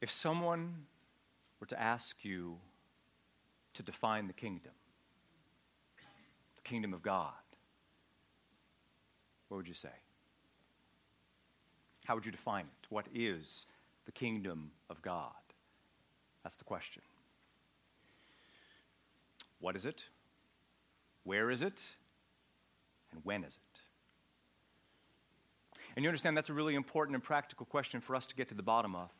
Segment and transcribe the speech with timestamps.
[0.00, 0.86] If someone
[1.60, 2.56] were to ask you
[3.74, 4.72] to define the kingdom,
[6.56, 7.32] the kingdom of God,
[9.48, 9.88] what would you say?
[12.04, 12.86] How would you define it?
[12.90, 13.66] What is
[14.06, 15.32] the kingdom of God?
[16.42, 17.02] That's the question.
[19.60, 20.04] What is it?
[21.24, 21.84] Where is it?
[23.12, 23.80] And when is it?
[25.96, 28.54] And you understand that's a really important and practical question for us to get to
[28.54, 29.10] the bottom of.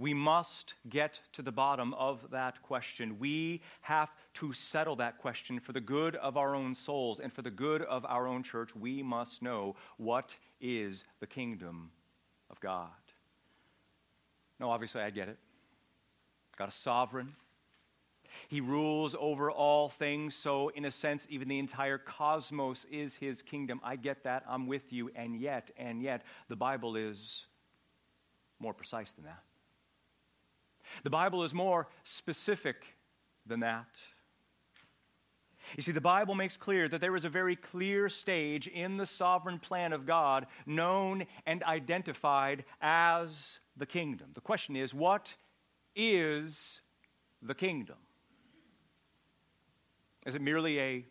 [0.00, 3.18] We must get to the bottom of that question.
[3.18, 7.42] We have to settle that question for the good of our own souls and for
[7.42, 8.74] the good of our own church.
[8.74, 11.90] We must know what is the kingdom
[12.48, 12.88] of God.
[14.58, 15.36] No, obviously, I get it.
[16.56, 17.34] God is sovereign.
[18.48, 23.42] He rules over all things, so in a sense, even the entire cosmos is his
[23.42, 23.82] kingdom.
[23.84, 24.44] I get that.
[24.48, 25.10] I'm with you.
[25.14, 27.44] And yet, and yet, the Bible is
[28.60, 29.42] more precise than that.
[31.02, 32.84] The Bible is more specific
[33.46, 33.88] than that.
[35.76, 39.06] You see, the Bible makes clear that there is a very clear stage in the
[39.06, 44.30] sovereign plan of God known and identified as the kingdom.
[44.34, 45.34] The question is, what
[45.94, 46.80] is
[47.42, 47.96] the kingdom?
[50.26, 51.04] Is it merely a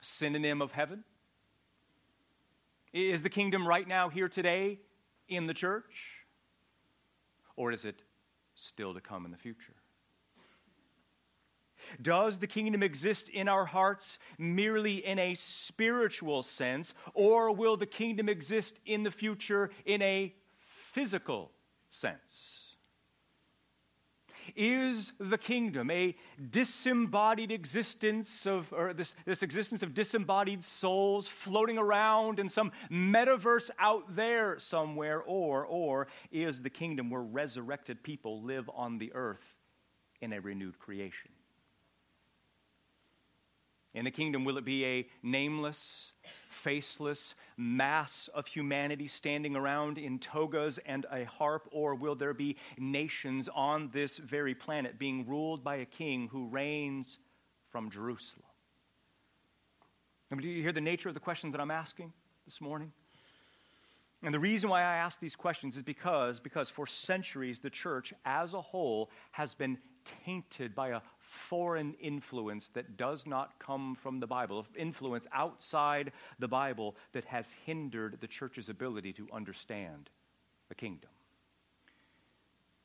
[0.00, 1.04] synonym of heaven?
[2.92, 4.80] Is the kingdom right now, here today,
[5.28, 6.24] in the church?
[7.56, 8.02] Or is it
[8.60, 9.74] still to come in the future?
[12.02, 17.86] Does the kingdom exist in our hearts merely in a spiritual sense, or will the
[17.86, 20.34] kingdom exist in the future in a
[20.92, 21.50] physical
[21.90, 22.59] sense?
[24.56, 26.14] Is the kingdom a
[26.50, 33.70] disembodied existence of, or this, this existence of disembodied souls floating around in some metaverse
[33.78, 39.54] out there somewhere, or, or is the kingdom where resurrected people live on the earth
[40.20, 41.30] in a renewed creation?
[43.92, 46.12] In the kingdom, will it be a nameless,
[46.62, 52.56] faceless mass of humanity standing around in togas and a harp, or will there be
[52.78, 57.18] nations on this very planet being ruled by a king who reigns
[57.70, 58.44] from Jerusalem?
[60.30, 62.12] I mean, do you hear the nature of the questions that I'm asking
[62.44, 62.92] this morning?
[64.22, 68.12] And the reason why I ask these questions is because, because for centuries the church
[68.24, 69.78] as a whole has been
[70.24, 71.00] tainted by a
[71.48, 77.54] foreign influence that does not come from the Bible, influence outside the Bible that has
[77.64, 80.10] hindered the church's ability to understand
[80.68, 81.10] the kingdom.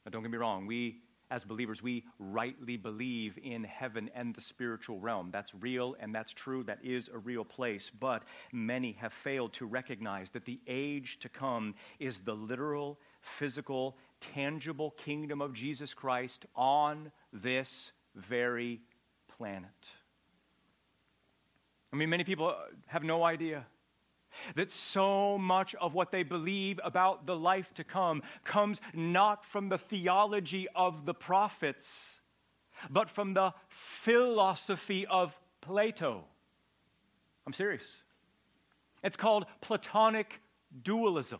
[0.05, 1.01] Now, don't get me wrong, we
[1.31, 5.29] as believers, we rightly believe in heaven and the spiritual realm.
[5.31, 6.63] That's real and that's true.
[6.63, 7.91] That is a real place.
[7.99, 8.23] But
[8.53, 14.91] many have failed to recognize that the age to come is the literal, physical, tangible
[14.91, 18.81] kingdom of Jesus Christ on this very
[19.37, 19.91] planet.
[21.93, 22.55] I mean, many people
[22.87, 23.65] have no idea
[24.55, 29.69] that so much of what they believe about the life to come comes not from
[29.69, 32.19] the theology of the prophets,
[32.89, 36.25] but from the philosophy of Plato.
[37.47, 38.01] I'm serious.
[39.03, 40.41] It's called Platonic
[40.83, 41.39] dualism.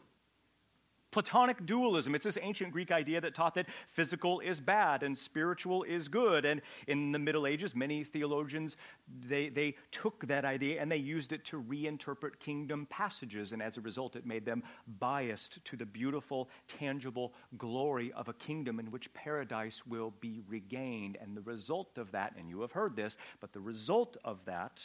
[1.15, 2.13] Platonic dualism.
[2.13, 6.43] It's this ancient Greek idea that taught that physical is bad and spiritual is good.
[6.43, 8.75] And in the Middle Ages, many theologians,
[9.25, 13.53] they, they took that idea and they used it to reinterpret kingdom passages.
[13.53, 14.61] And as a result, it made them
[14.99, 21.17] biased to the beautiful, tangible glory of a kingdom in which paradise will be regained.
[21.21, 24.81] And the result of that, and you have heard this, but the result of that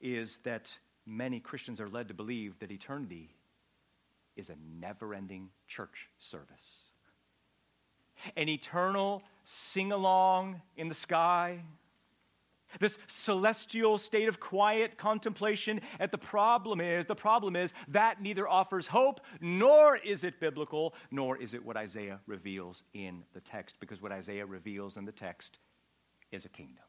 [0.00, 0.74] is that
[1.04, 3.34] many Christians are led to believe that eternity
[4.36, 6.82] is a never ending church service.
[8.36, 11.60] An eternal sing along in the sky,
[12.80, 15.80] this celestial state of quiet contemplation.
[16.00, 20.94] And the problem is, the problem is that neither offers hope, nor is it biblical,
[21.10, 25.12] nor is it what Isaiah reveals in the text, because what Isaiah reveals in the
[25.12, 25.58] text
[26.32, 26.84] is a kingdom.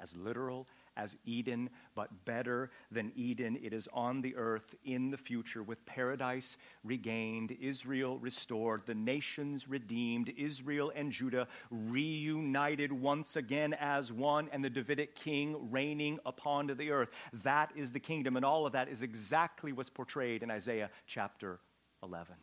[0.00, 3.58] As literal as Eden, but better than Eden.
[3.62, 9.68] It is on the earth in the future with paradise regained, Israel restored, the nations
[9.68, 16.66] redeemed, Israel and Judah reunited once again as one, and the Davidic king reigning upon
[16.66, 17.10] the earth.
[17.42, 21.58] That is the kingdom, and all of that is exactly what's portrayed in Isaiah chapter
[22.02, 22.34] 11.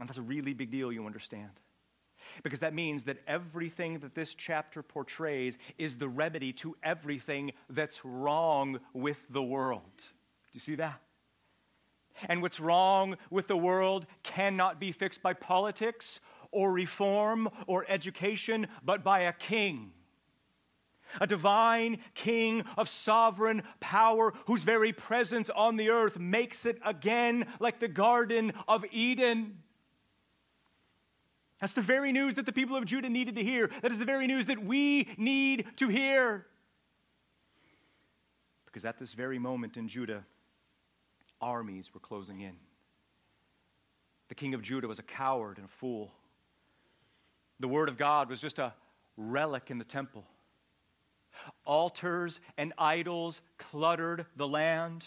[0.00, 1.50] And that's a really big deal, you understand
[2.42, 8.04] because that means that everything that this chapter portrays is the remedy to everything that's
[8.04, 9.82] wrong with the world.
[9.96, 10.04] Do
[10.52, 11.00] you see that?
[12.28, 16.20] And what's wrong with the world cannot be fixed by politics
[16.50, 19.92] or reform or education, but by a king.
[21.20, 27.46] A divine king of sovereign power whose very presence on the earth makes it again
[27.60, 29.58] like the Garden of Eden.
[31.64, 33.70] That's the very news that the people of Judah needed to hear.
[33.80, 36.44] That is the very news that we need to hear.
[38.66, 40.26] Because at this very moment in Judah,
[41.40, 42.52] armies were closing in.
[44.28, 46.12] The king of Judah was a coward and a fool.
[47.60, 48.74] The word of God was just a
[49.16, 50.26] relic in the temple.
[51.64, 55.06] Altars and idols cluttered the land.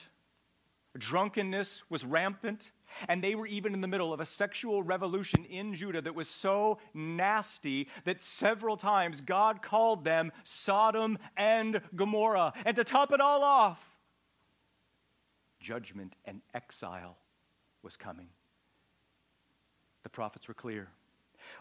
[0.98, 2.72] Drunkenness was rampant.
[3.08, 6.30] And they were even in the middle of a sexual revolution in Judah that was
[6.30, 12.54] so nasty that several times God called them Sodom and Gomorrah.
[12.66, 13.80] And to top it all off,
[15.60, 17.18] judgment and exile
[17.84, 18.28] was coming.
[20.04, 20.90] The prophets were clear.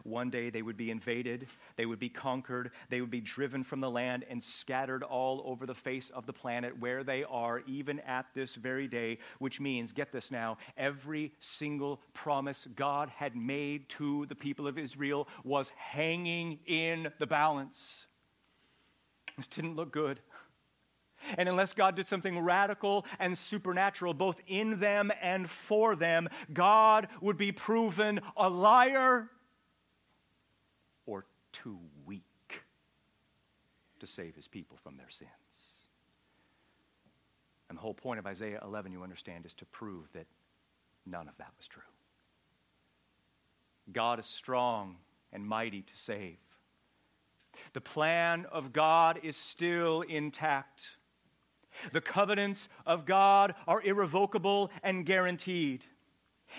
[0.03, 1.47] One day they would be invaded,
[1.77, 5.67] they would be conquered, they would be driven from the land and scattered all over
[5.67, 9.93] the face of the planet where they are, even at this very day, which means,
[9.93, 15.71] get this now, every single promise God had made to the people of Israel was
[15.77, 18.07] hanging in the balance.
[19.37, 20.21] This didn't look good.
[21.37, 27.09] And unless God did something radical and supernatural, both in them and for them, God
[27.21, 29.31] would be proven a liar
[31.63, 32.23] too weak
[34.01, 35.31] to save his people from their sins.
[37.69, 40.27] And the whole point of Isaiah 11, you understand, is to prove that
[41.05, 41.83] none of that was true.
[43.93, 44.97] God is strong
[45.33, 46.39] and mighty to save.
[47.73, 50.83] The plan of God is still intact.
[51.93, 55.85] The covenants of God are irrevocable and guaranteed.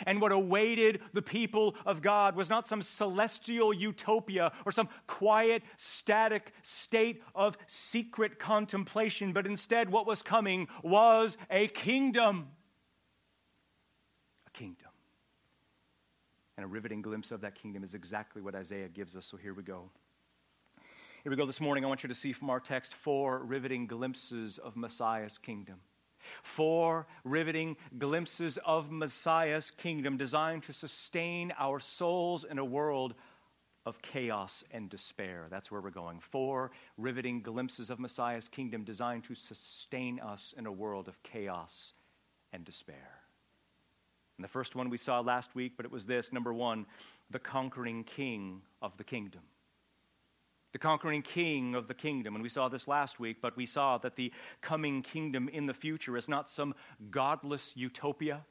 [0.06, 5.64] And what awaited the people of God was not some celestial utopia or some quiet,
[5.78, 12.48] static state of secret contemplation, but instead what was coming was a kingdom.
[14.48, 14.88] A kingdom.
[16.58, 19.26] And a riveting glimpse of that kingdom is exactly what Isaiah gives us.
[19.26, 19.90] So here we go.
[21.24, 21.84] Here we go this morning.
[21.84, 25.76] I want you to see from our text four riveting glimpses of Messiah's kingdom.
[26.44, 33.16] Four riveting glimpses of Messiah's kingdom designed to sustain our souls in a world
[33.86, 35.48] of chaos and despair.
[35.50, 36.20] That's where we're going.
[36.20, 41.94] Four riveting glimpses of Messiah's kingdom designed to sustain us in a world of chaos
[42.52, 43.22] and despair.
[44.38, 46.86] And the first one we saw last week, but it was this number one,
[47.32, 49.42] the conquering king of the kingdom
[50.74, 52.36] the conquering king of the kingdom.
[52.36, 54.32] And we saw this last week, but we saw that the
[54.62, 56.76] coming kingdom in the future is not some
[57.10, 58.46] godless utopia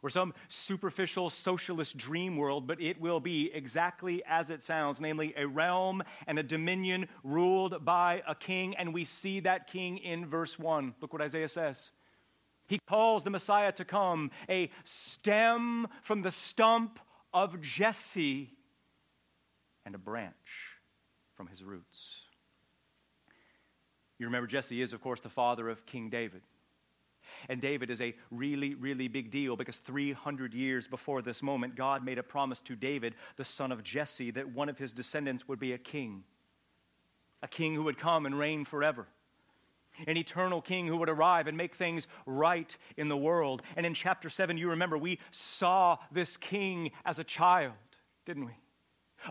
[0.00, 5.34] or some superficial socialist dream world, but it will be exactly as it sounds, namely
[5.36, 8.76] a realm and a dominion ruled by a king.
[8.76, 10.94] And we see that king in verse 1.
[11.00, 11.90] Look what Isaiah says.
[12.68, 17.00] He calls the Messiah to come a stem from the stump
[17.32, 18.50] of Jesse
[19.84, 20.67] and a branch
[21.38, 22.22] from his roots.
[24.18, 26.42] You remember, Jesse is, of course, the father of King David.
[27.48, 32.04] And David is a really, really big deal because 300 years before this moment, God
[32.04, 35.60] made a promise to David, the son of Jesse, that one of his descendants would
[35.60, 36.24] be a king.
[37.40, 39.06] A king who would come and reign forever.
[40.08, 43.62] An eternal king who would arrive and make things right in the world.
[43.76, 47.74] And in chapter 7, you remember, we saw this king as a child,
[48.24, 48.56] didn't we?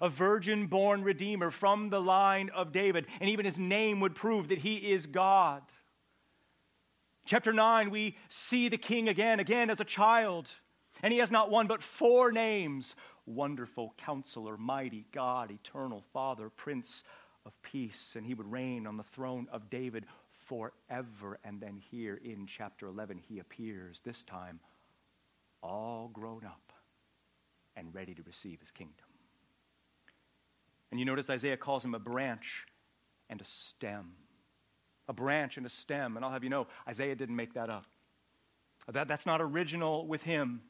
[0.02, 4.50] A virgin born Redeemer from the line of David, and even his name would prove
[4.50, 5.62] that he is God.
[7.26, 10.50] Chapter 9, we see the king again, again as a child,
[11.04, 17.04] and he has not one but four names Wonderful Counselor, Mighty God, Eternal Father, Prince
[17.46, 20.06] of Peace, and he would reign on the throne of David
[20.48, 21.38] forever.
[21.44, 24.62] And then here in chapter 11, he appears, this time
[25.62, 26.72] all grown up
[27.76, 29.07] and ready to receive his kingdom.
[30.92, 32.66] And you notice Isaiah calls him a branch
[33.30, 34.14] and a stem.
[35.08, 36.16] A branch and a stem.
[36.16, 37.86] And I'll have you know, Isaiah didn't make that up.
[38.92, 40.62] That, that's not original with him.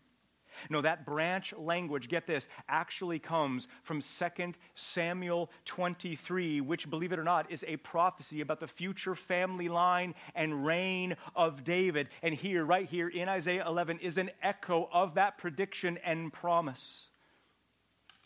[0.69, 7.19] No, that branch language, get this, actually comes from 2 Samuel 23, which, believe it
[7.19, 12.09] or not, is a prophecy about the future family line and reign of David.
[12.24, 17.09] And here, right here in Isaiah 11, is an echo of that prediction and promise.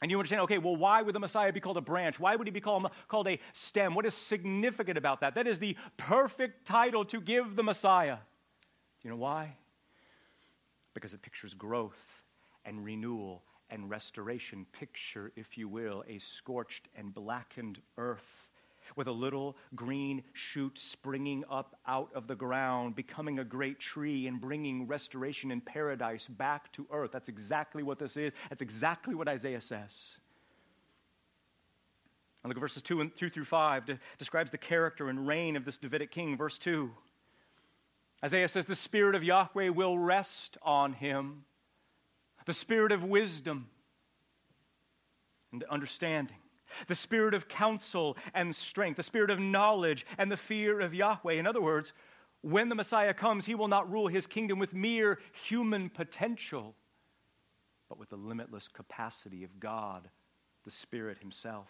[0.02, 2.20] And you understand, okay, well, why would the Messiah be called a branch?
[2.20, 3.94] Why would he be called, called a stem?
[3.94, 5.36] What is significant about that?
[5.36, 8.16] That is the perfect title to give the Messiah.
[8.16, 9.56] Do you know why?
[10.94, 12.24] because it pictures growth
[12.66, 14.66] and renewal and restoration.
[14.72, 18.41] Picture, if you will, a scorched and blackened earth
[18.96, 24.28] with a little green shoot springing up out of the ground, becoming a great tree,
[24.28, 27.12] and bringing restoration and paradise back to earth.
[27.12, 28.34] That's exactly what this is.
[28.50, 30.16] That's exactly what Isaiah says.
[32.44, 35.56] And look at verses 2 and 2 through 5 to, describes the character and reign
[35.56, 36.36] of this Davidic king.
[36.36, 36.92] Verse 2.
[38.24, 41.44] Isaiah says, The Spirit of Yahweh will rest on him,
[42.46, 43.70] the Spirit of wisdom
[45.52, 46.38] and understanding,
[46.88, 51.34] the Spirit of counsel and strength, the Spirit of knowledge and the fear of Yahweh.
[51.34, 51.94] In other words,
[52.42, 56.76] when the Messiah comes, he will not rule his kingdom with mere human potential,
[57.88, 60.10] but with the limitless capacity of God,
[60.66, 61.70] the Spirit Himself.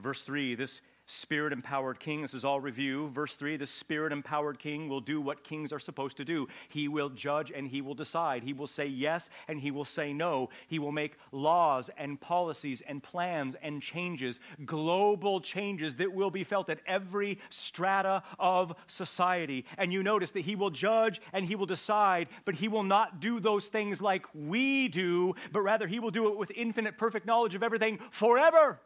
[0.00, 3.08] Verse 3 this spirit empowered king, this is all review.
[3.08, 6.48] Verse 3 the spirit empowered king will do what kings are supposed to do.
[6.68, 8.42] He will judge and he will decide.
[8.42, 10.50] He will say yes and he will say no.
[10.66, 16.44] He will make laws and policies and plans and changes, global changes that will be
[16.44, 19.64] felt at every strata of society.
[19.78, 23.20] And you notice that he will judge and he will decide, but he will not
[23.20, 27.26] do those things like we do, but rather he will do it with infinite, perfect
[27.26, 28.80] knowledge of everything forever.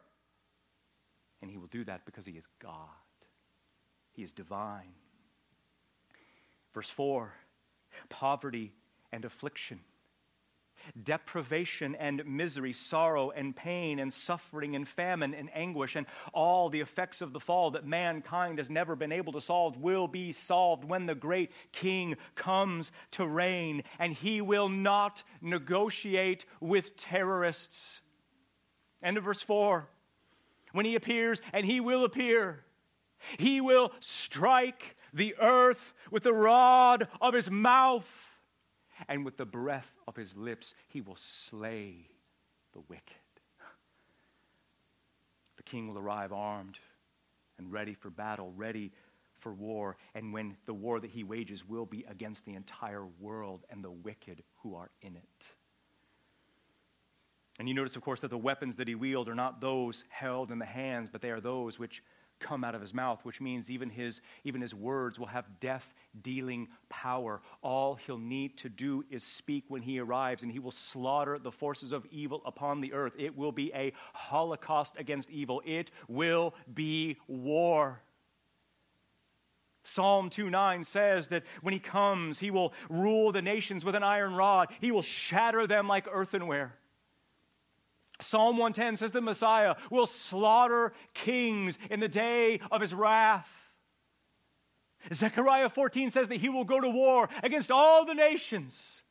[1.41, 2.87] And he will do that because he is God,
[4.11, 4.93] he is divine.
[6.73, 7.33] Verse 4
[8.09, 8.71] poverty
[9.11, 9.79] and affliction,
[11.03, 16.79] deprivation and misery, sorrow and pain and suffering and famine and anguish, and all the
[16.79, 20.83] effects of the fall that mankind has never been able to solve will be solved
[20.83, 27.99] when the great king comes to reign, and he will not negotiate with terrorists.
[29.03, 29.87] End of verse 4
[30.71, 32.63] when he appears, and he will appear.
[33.37, 38.09] He will strike the earth with the rod of his mouth,
[39.07, 42.07] and with the breath of his lips, he will slay
[42.73, 43.15] the wicked.
[45.57, 46.77] The king will arrive armed
[47.57, 48.91] and ready for battle, ready
[49.39, 53.65] for war, and when the war that he wages will be against the entire world
[53.69, 55.45] and the wicked who are in it.
[57.61, 60.51] And you notice, of course, that the weapons that he wields are not those held
[60.51, 62.01] in the hands, but they are those which
[62.39, 65.93] come out of his mouth, which means even his, even his words will have death
[66.23, 67.39] dealing power.
[67.61, 71.51] All he'll need to do is speak when he arrives, and he will slaughter the
[71.51, 73.13] forces of evil upon the earth.
[73.15, 78.01] It will be a holocaust against evil, it will be war.
[79.83, 84.01] Psalm 2 9 says that when he comes, he will rule the nations with an
[84.01, 86.75] iron rod, he will shatter them like earthenware.
[88.21, 93.49] Psalm 110 says the Messiah will slaughter kings in the day of his wrath.
[95.13, 99.01] Zechariah 14 says that he will go to war against all the nations,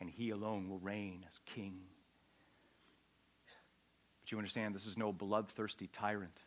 [0.00, 1.80] and he alone will reign as king.
[4.22, 6.40] But you understand, this is no bloodthirsty tyrant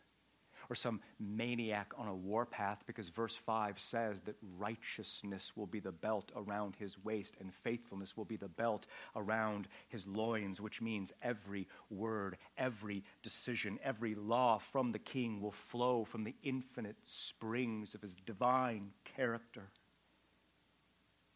[0.69, 5.91] or some maniac on a warpath because verse 5 says that righteousness will be the
[5.91, 11.13] belt around his waist and faithfulness will be the belt around his loins, which means
[11.22, 17.93] every word, every decision, every law from the king will flow from the infinite springs
[17.93, 19.69] of his divine character.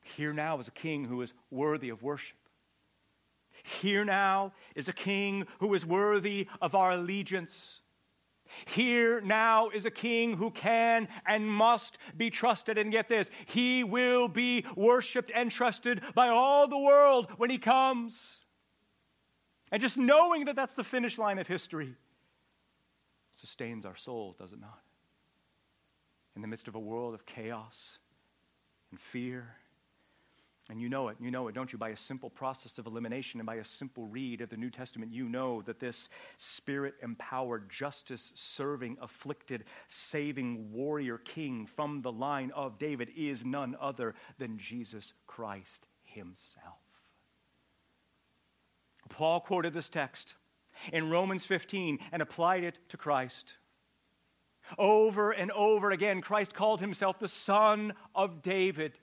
[0.04, 2.38] Here now is a king who is worthy of worship.
[3.64, 7.79] Here now is a king who is worthy of our allegiance.
[8.66, 12.78] Here now is a king who can and must be trusted.
[12.78, 17.58] And get this, he will be worshiped and trusted by all the world when he
[17.58, 18.38] comes.
[19.72, 21.96] And just knowing that that's the finish line of history
[23.32, 24.82] sustains our souls, does it not?
[26.36, 28.00] In the midst of a world of chaos
[28.92, 29.56] and fear
[30.70, 31.80] and you know it, you know it, don't you?
[31.80, 35.12] By a simple process of elimination and by a simple read of the New Testament,
[35.12, 42.52] you know that this spirit empowered, justice serving, afflicted, saving warrior king from the line
[42.56, 46.78] of David is none other than Jesus Christ himself.
[49.10, 50.36] Paul quoted this text
[50.94, 53.56] in Romans 15 and applied it to Christ.
[54.78, 58.94] Over and over again, Christ called himself the Son of David.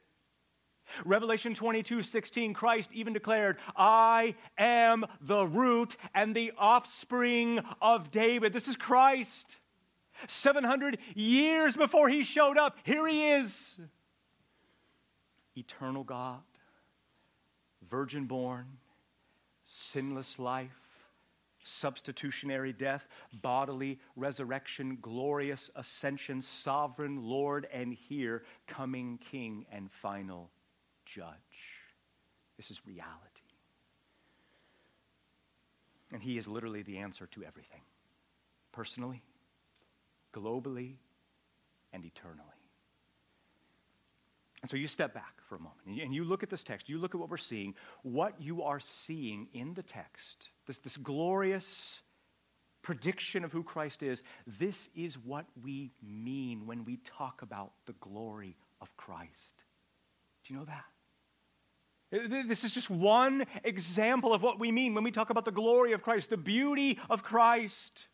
[1.04, 8.52] Revelation 22 16, Christ even declared, I am the root and the offspring of David.
[8.52, 9.56] This is Christ.
[10.28, 13.78] 700 years before he showed up, here he is.
[15.56, 16.42] Eternal God,
[17.88, 18.66] virgin born,
[19.64, 20.70] sinless life,
[21.62, 23.06] substitutionary death,
[23.42, 30.50] bodily resurrection, glorious ascension, sovereign Lord, and here coming King and final
[31.16, 31.32] judge.
[32.56, 33.10] This is reality.
[36.12, 37.80] And He is literally the answer to everything
[38.72, 39.22] personally,
[40.34, 40.96] globally,
[41.94, 42.42] and eternally.
[44.60, 46.98] And so you step back for a moment and you look at this text, you
[46.98, 47.74] look at what we're seeing.
[48.02, 52.02] What you are seeing in the text, this, this glorious
[52.82, 54.22] prediction of who Christ is,
[54.58, 59.64] this is what we mean when we talk about the glory of Christ.
[60.44, 60.84] Do you know that?
[62.46, 65.92] This is just one example of what we mean when we talk about the glory
[65.92, 68.06] of Christ, the beauty of Christ.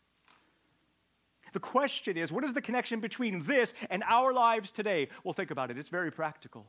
[1.53, 5.07] The question is, what is the connection between this and our lives today?
[5.23, 5.77] Well, think about it.
[5.77, 6.65] It's very practical.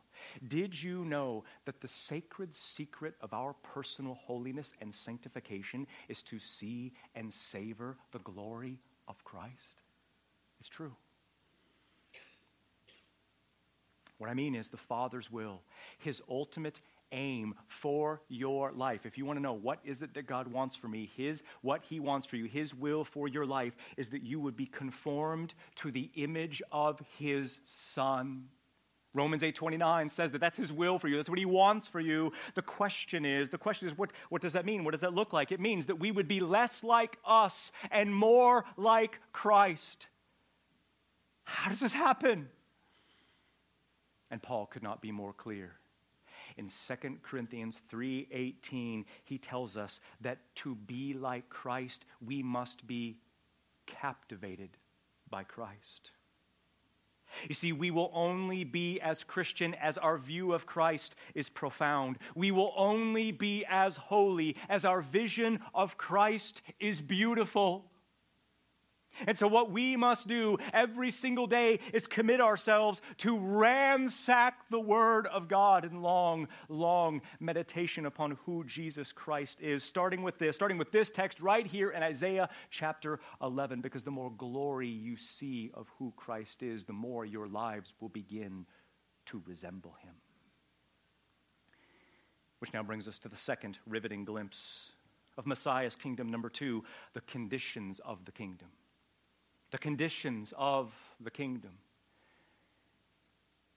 [0.47, 6.39] Did you know that the sacred secret of our personal holiness and sanctification is to
[6.39, 9.83] see and savor the glory of Christ?
[10.61, 10.95] It's true.
[14.19, 15.63] What I mean is the Father's will,
[15.99, 16.81] His ultimate
[17.13, 19.07] aim for your life.
[19.07, 21.83] If you want to know what is it that God wants for me, his what
[21.89, 25.55] he wants for you, his will for your life is that you would be conformed
[25.77, 28.49] to the image of his son.
[29.15, 31.17] Romans 8:29 says that that's his will for you.
[31.17, 32.33] That's what he wants for you.
[32.55, 34.83] The question is, the question is what, what does that mean?
[34.83, 35.53] What does that look like?
[35.53, 40.09] It means that we would be less like us and more like Christ.
[41.45, 42.49] How does this happen?
[44.31, 45.77] And Paul could not be more clear.
[46.57, 53.19] In 2 Corinthians 3:18, he tells us that to be like Christ, we must be
[53.87, 54.77] captivated
[55.31, 56.13] by Christ.
[57.49, 62.19] You see, we will only be as Christian as our view of Christ is profound.
[62.37, 67.91] We will only be as holy as our vision of Christ is beautiful.
[69.27, 74.81] And so, what we must do every single day is commit ourselves to ransack the
[74.81, 79.85] Word of God in long, long meditation upon who Jesus Christ is.
[79.85, 84.11] Starting with this, starting with this text right here in Isaiah chapter 11, because the
[84.11, 88.67] more glory you see of who Christ is, the more your lives will begin
[89.27, 90.15] to resemble Him.
[92.59, 94.91] Which now brings us to the second riveting glimpse
[95.37, 98.69] of Messiah's kingdom, number two, the conditions of the kingdom
[99.75, 101.73] the conditions of the kingdom.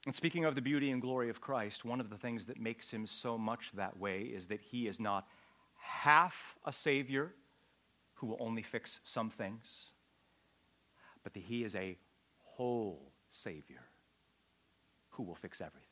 [0.06, 2.92] And speaking of the beauty and glory of Christ, one of the things that makes
[2.92, 5.26] him so much that way is that he is not
[5.76, 7.34] half a Savior
[8.14, 9.88] who will only fix some things,
[11.24, 11.98] but that he is a
[12.44, 13.82] whole Savior
[15.10, 15.87] who will fix everything.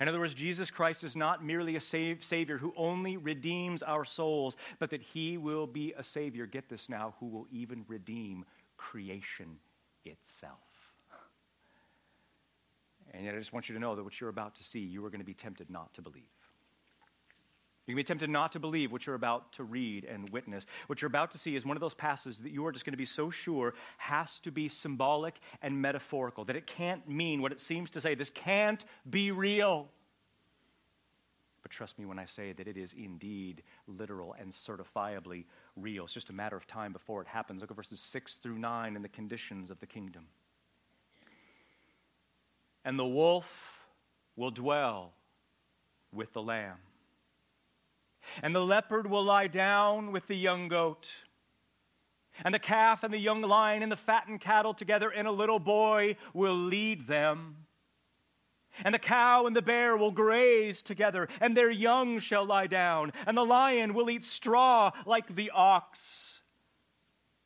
[0.00, 4.56] In other words, Jesus Christ is not merely a Savior who only redeems our souls,
[4.78, 8.44] but that He will be a Savior, get this now, who will even redeem
[8.76, 9.56] creation
[10.04, 10.58] itself.
[13.12, 15.04] And yet, I just want you to know that what you're about to see, you
[15.04, 16.22] are going to be tempted not to believe.
[17.86, 20.64] You can be tempted not to believe what you're about to read and witness.
[20.86, 22.94] What you're about to see is one of those passages that you are just going
[22.94, 27.52] to be so sure has to be symbolic and metaphorical, that it can't mean what
[27.52, 28.14] it seems to say.
[28.14, 29.88] This can't be real.
[31.60, 35.44] But trust me when I say that it is indeed literal and certifiably
[35.76, 36.04] real.
[36.04, 37.60] It's just a matter of time before it happens.
[37.60, 40.26] Look at verses 6 through 9 and the conditions of the kingdom.
[42.82, 43.86] And the wolf
[44.36, 45.12] will dwell
[46.12, 46.76] with the lamb
[48.42, 51.10] and the leopard will lie down with the young goat.
[52.44, 55.60] And the calf and the young lion and the fattened cattle together, and a little
[55.60, 57.66] boy will lead them.
[58.82, 63.12] And the cow and the bear will graze together, and their young shall lie down.
[63.26, 66.33] And the lion will eat straw like the ox.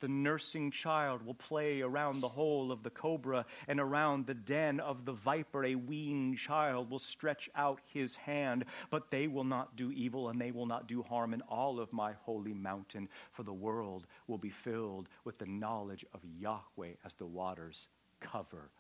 [0.00, 4.78] The nursing child will play around the hole of the cobra and around the den
[4.78, 5.64] of the viper.
[5.64, 10.40] A weaned child will stretch out his hand, but they will not do evil and
[10.40, 14.38] they will not do harm in all of my holy mountain, for the world will
[14.38, 17.88] be filled with the knowledge of Yahweh as the waters
[18.20, 18.70] cover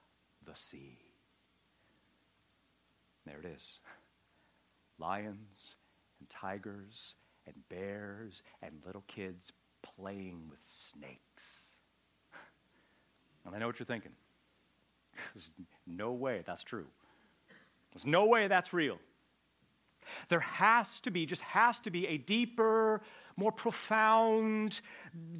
[0.46, 0.98] the sea.
[3.26, 3.78] There it is.
[4.98, 5.76] Lions
[6.20, 7.14] and tigers
[7.46, 11.44] and bears and little kids playing with snakes.
[13.46, 14.12] And I know what you're thinking.
[15.32, 15.50] There's
[15.86, 16.86] no way that's true.
[17.92, 18.98] There's no way that's real.
[20.28, 23.02] There has to be, just has to be, a deeper,
[23.36, 24.80] more profound,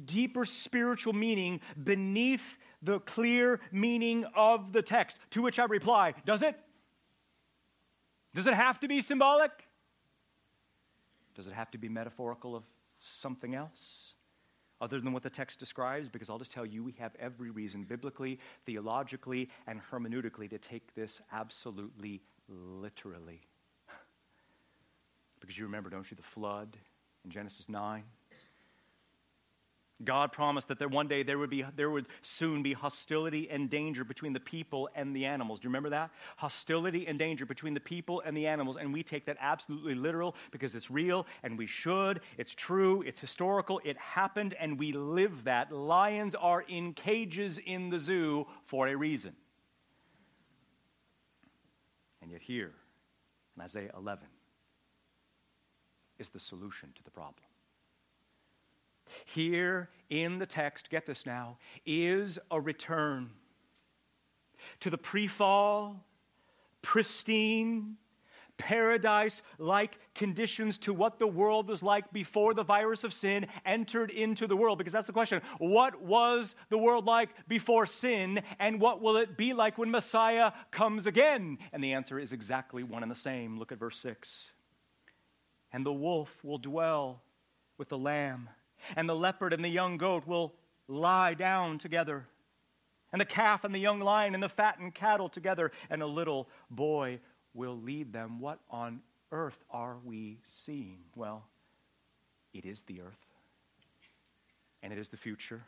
[0.05, 5.17] deeper spiritual meaning beneath the clear meaning of the text.
[5.31, 6.55] To which I reply, does it?
[8.33, 9.51] Does it have to be symbolic?
[11.35, 12.63] Does it have to be metaphorical of
[12.99, 14.08] something else?
[14.81, 17.83] other than what the text describes, because I'll just tell you we have every reason,
[17.83, 23.41] biblically, theologically, and hermeneutically, to take this absolutely literally.
[25.39, 26.77] because you remember, don't you, the flood
[27.25, 28.03] in Genesis 9?
[30.03, 33.69] God promised that there one day there would, be, there would soon be hostility and
[33.69, 35.59] danger between the people and the animals.
[35.59, 36.11] Do you remember that?
[36.37, 38.77] Hostility and danger between the people and the animals.
[38.77, 42.21] And we take that absolutely literal because it's real and we should.
[42.37, 43.01] It's true.
[43.01, 43.81] It's historical.
[43.83, 45.71] It happened and we live that.
[45.71, 49.33] Lions are in cages in the zoo for a reason.
[52.21, 52.73] And yet, here
[53.57, 54.27] in Isaiah 11
[56.19, 57.48] is the solution to the problem.
[59.25, 63.29] Here in the text, get this now, is a return
[64.81, 66.03] to the pre fall,
[66.81, 67.97] pristine,
[68.59, 74.11] paradise like conditions to what the world was like before the virus of sin entered
[74.11, 74.77] into the world.
[74.77, 79.35] Because that's the question what was the world like before sin, and what will it
[79.35, 81.57] be like when Messiah comes again?
[81.73, 83.57] And the answer is exactly one and the same.
[83.57, 84.51] Look at verse 6.
[85.71, 87.21] And the wolf will dwell
[87.77, 88.49] with the lamb
[88.95, 90.53] and the leopard and the young goat will
[90.87, 92.25] lie down together,
[93.11, 96.47] and the calf and the young lion and the fattened cattle together, and a little
[96.69, 97.19] boy
[97.53, 98.39] will lead them.
[98.39, 100.99] What on earth are we seeing?
[101.15, 101.43] Well,
[102.53, 103.25] it is the earth,
[104.81, 105.63] and it is the future.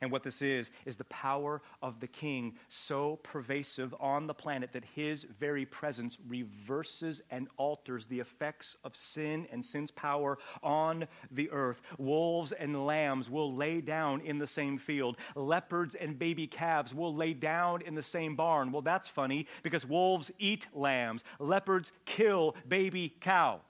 [0.00, 4.72] And what this is, is the power of the king so pervasive on the planet
[4.72, 11.06] that his very presence reverses and alters the effects of sin and sin's power on
[11.30, 11.82] the earth.
[11.98, 17.14] Wolves and lambs will lay down in the same field, leopards and baby calves will
[17.14, 18.72] lay down in the same barn.
[18.72, 23.60] Well, that's funny because wolves eat lambs, leopards kill baby cows.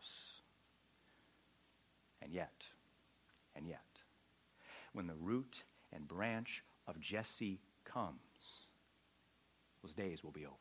[2.22, 2.64] And yet,
[3.54, 3.80] and yet,
[4.92, 5.62] when the root
[6.08, 8.16] branch of Jesse comes,
[9.82, 10.56] those days will be over.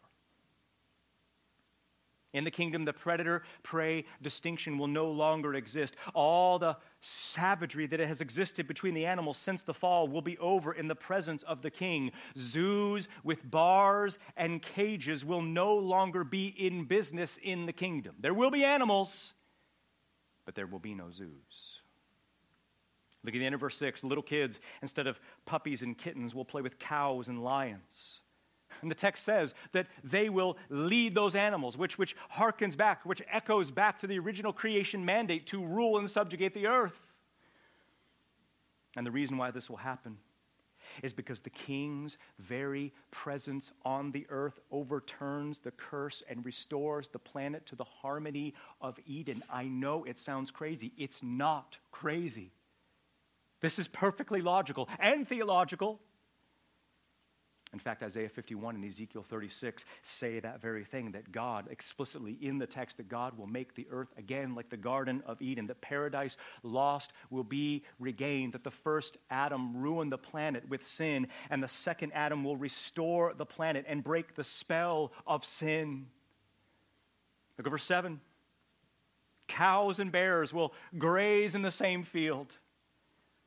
[2.35, 5.95] In the kingdom, the predator prey distinction will no longer exist.
[6.13, 10.73] All the savagery that has existed between the animals since the fall will be over
[10.73, 12.11] in the presence of the king.
[12.37, 18.15] Zoos with bars and cages will no longer be in business in the kingdom.
[18.19, 19.33] There will be animals,
[20.45, 21.74] but there will be no zoos.
[23.25, 24.03] Look at the end of verse 6.
[24.03, 28.19] Little kids, instead of puppies and kittens, will play with cows and lions.
[28.81, 33.21] And the text says that they will lead those animals, which, which harkens back, which
[33.31, 36.99] echoes back to the original creation mandate to rule and subjugate the earth.
[38.95, 40.17] And the reason why this will happen
[41.03, 47.19] is because the king's very presence on the earth overturns the curse and restores the
[47.19, 49.43] planet to the harmony of Eden.
[49.51, 50.91] I know it sounds crazy.
[50.97, 52.51] It's not crazy.
[53.61, 55.99] This is perfectly logical and theological.
[57.75, 62.57] In fact, Isaiah 51 and Ezekiel 36 say that very thing that God, explicitly in
[62.57, 65.81] the text, that God will make the earth again like the Garden of Eden, that
[65.81, 71.61] paradise lost will be regained, that the first Adam ruined the planet with sin, and
[71.61, 76.05] the second Adam will restore the planet and break the spell of sin.
[77.57, 78.21] Look at verse 7.
[79.49, 82.57] Cows and bears will graze in the same field.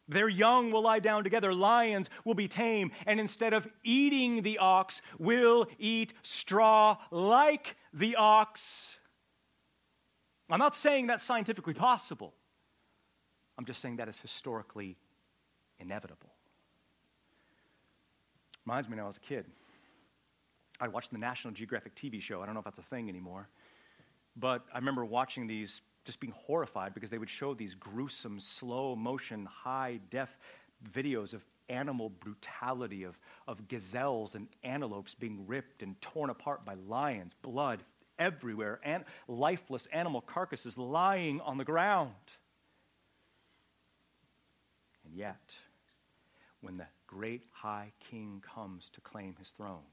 [0.09, 4.59] Their young will lie down together, lions will be tame, and instead of eating the
[4.59, 8.97] ox, will eat straw like the ox.
[10.51, 12.33] I'm not saying that's scientifically possible.
[13.59, 14.97] I'm just saying that is historically
[15.79, 16.31] inevitable.
[18.65, 19.45] Reminds me when I was a kid.
[20.81, 22.41] I watched the National Geographic TV show.
[22.41, 23.49] I don't know if that's a thing anymore.
[24.37, 28.97] But I remember watching these just being horrified because they would show these gruesome, slow
[28.97, 30.31] motion, high def
[30.95, 36.73] videos of animal brutality, of, of gazelles and antelopes being ripped and torn apart by
[36.89, 37.83] lions, blood
[38.19, 42.15] everywhere, and lifeless animal carcasses lying on the ground.
[45.05, 45.55] And yet,
[46.63, 49.85] when the great high king comes to claim his throne,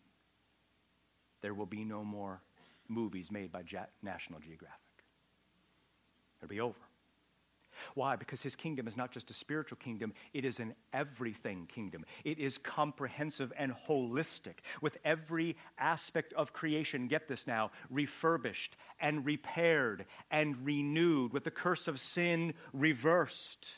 [1.42, 2.42] there will be no more
[2.88, 3.64] movies made by
[4.02, 4.85] National Geographic.
[6.46, 6.78] It'll be over.
[7.96, 8.16] Why?
[8.16, 12.06] Because his kingdom is not just a spiritual kingdom, it is an everything kingdom.
[12.24, 19.26] It is comprehensive and holistic with every aspect of creation, get this now, refurbished and
[19.26, 23.72] repaired and renewed, with the curse of sin reversed.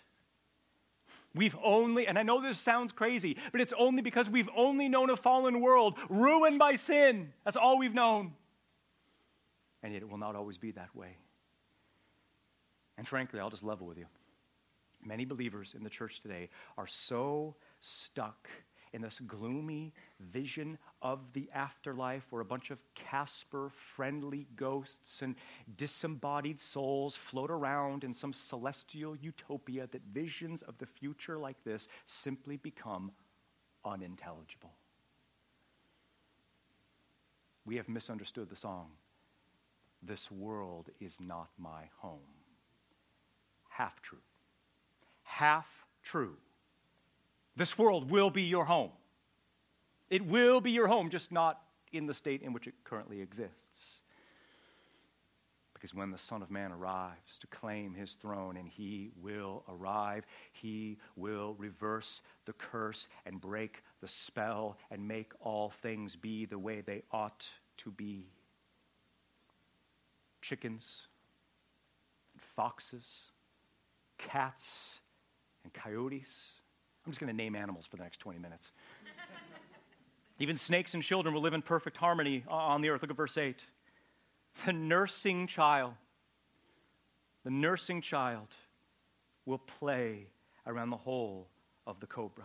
[1.34, 5.10] We've only, and I know this sounds crazy, but it's only because we've only known
[5.10, 7.34] a fallen world ruined by sin.
[7.46, 8.34] That's all we've known.
[9.84, 11.18] And yet it will not always be that way.
[12.98, 14.06] And frankly, I'll just level with you.
[15.04, 18.50] Many believers in the church today are so stuck
[18.94, 25.36] in this gloomy vision of the afterlife where a bunch of Casper friendly ghosts and
[25.76, 31.88] disembodied souls float around in some celestial utopia that visions of the future like this
[32.06, 33.12] simply become
[33.86, 34.74] unintelligible.
[37.66, 38.88] We have misunderstood the song.
[40.02, 42.37] This world is not my home.
[43.78, 44.18] Half true.
[45.22, 45.68] Half
[46.02, 46.36] true.
[47.56, 48.90] This world will be your home.
[50.10, 51.62] It will be your home, just not
[51.94, 54.02] in the state in which it currently exists.
[55.76, 60.26] Because when the Son of Man arrives to claim his throne, and he will arrive,
[60.54, 66.58] he will reverse the curse and break the spell and make all things be the
[66.58, 68.26] way they ought to be.
[70.42, 71.06] Chickens,
[72.34, 73.34] and foxes,
[74.18, 75.00] cats,
[75.64, 76.58] and coyotes
[77.08, 78.74] I'm just going to name animals for the next 20 minutes.
[80.40, 83.02] Even snakes and children will live in perfect harmony uh, on the earth.
[83.02, 83.66] Look at verse 8.
[84.66, 85.94] The nursing child,
[87.46, 88.50] the nursing child
[89.46, 90.28] will play
[90.66, 91.48] around the hole
[91.86, 92.44] of the cobra.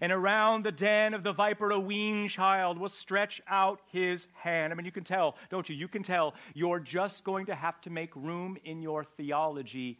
[0.00, 4.72] And around the den of the viper, a weaned child will stretch out his hand.
[4.72, 5.74] I mean, you can tell, don't you?
[5.74, 9.98] You can tell you're just going to have to make room in your theology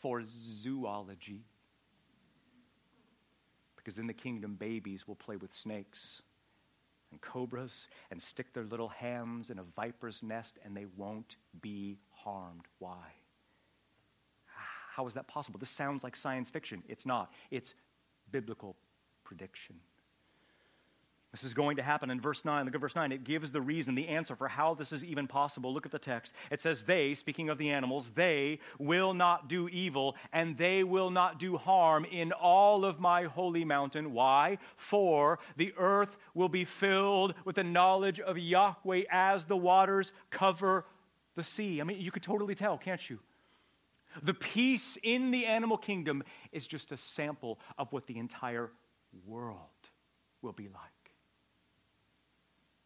[0.00, 1.44] for zoology.
[3.76, 6.22] Because in the kingdom, babies will play with snakes
[7.10, 11.98] and cobras and stick their little hands in a viper's nest and they won't be
[12.10, 12.66] harmed.
[12.78, 13.14] Why?
[14.94, 15.58] How is that possible?
[15.58, 16.82] This sounds like science fiction.
[16.88, 17.74] It's not, it's
[18.30, 18.76] biblical
[19.24, 19.76] prediction.
[21.32, 22.64] This is going to happen in verse 9.
[22.64, 23.12] Look at verse 9.
[23.12, 25.72] It gives the reason, the answer for how this is even possible.
[25.72, 26.32] Look at the text.
[26.50, 31.10] It says, They, speaking of the animals, they will not do evil and they will
[31.10, 34.12] not do harm in all of my holy mountain.
[34.12, 34.58] Why?
[34.76, 40.84] For the earth will be filled with the knowledge of Yahweh as the waters cover
[41.36, 41.80] the sea.
[41.80, 43.20] I mean, you could totally tell, can't you?
[44.24, 48.72] The peace in the animal kingdom is just a sample of what the entire
[49.24, 49.56] world
[50.42, 50.99] will be like.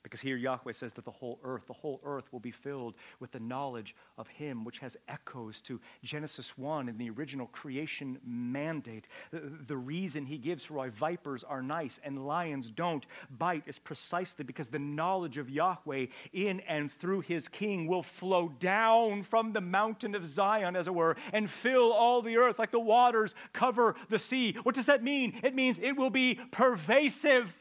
[0.05, 3.33] Because here Yahweh says that the whole earth, the whole earth will be filled with
[3.33, 9.09] the knowledge of Him, which has echoes to Genesis 1 and the original creation mandate.
[9.31, 13.07] The, the reason He gives for why vipers are nice and lions don't
[13.39, 18.53] bite is precisely because the knowledge of Yahweh in and through His King will flow
[18.61, 22.73] down from the mountain of Zion, as it were, and fill all the earth like
[22.73, 24.55] the waters cover the sea.
[24.65, 25.41] What does that mean?
[25.43, 27.57] It means it will be pervasive.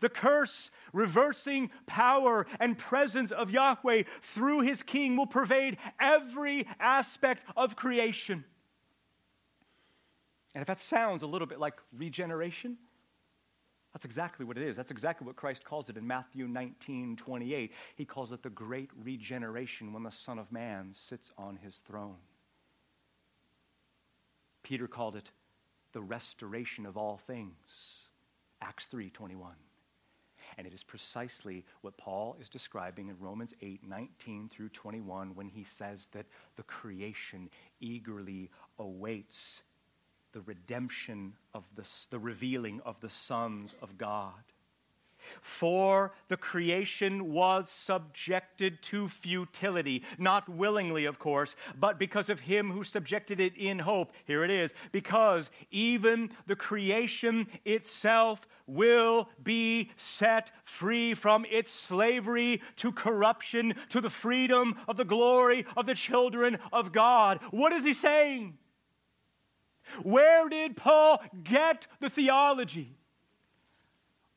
[0.00, 7.44] The curse reversing power and presence of Yahweh through his king will pervade every aspect
[7.56, 8.44] of creation.
[10.54, 12.78] And if that sounds a little bit like regeneration,
[13.92, 14.76] that's exactly what it is.
[14.76, 17.72] That's exactly what Christ calls it in Matthew 19 28.
[17.94, 22.16] He calls it the great regeneration when the Son of Man sits on his throne.
[24.62, 25.30] Peter called it
[25.92, 27.54] the restoration of all things.
[28.60, 29.52] Acts 3 21.
[30.58, 35.48] And it is precisely what Paul is describing in Romans 8 19 through 21 when
[35.48, 39.62] he says that the creation eagerly awaits
[40.32, 44.32] the redemption of the, the revealing of the sons of God.
[45.40, 52.70] For the creation was subjected to futility, not willingly, of course, but because of him
[52.70, 54.12] who subjected it in hope.
[54.24, 62.60] Here it is because even the creation itself will be set free from its slavery
[62.76, 67.40] to corruption to the freedom of the glory of the children of God.
[67.50, 68.58] What is he saying?
[70.02, 72.96] Where did Paul get the theology?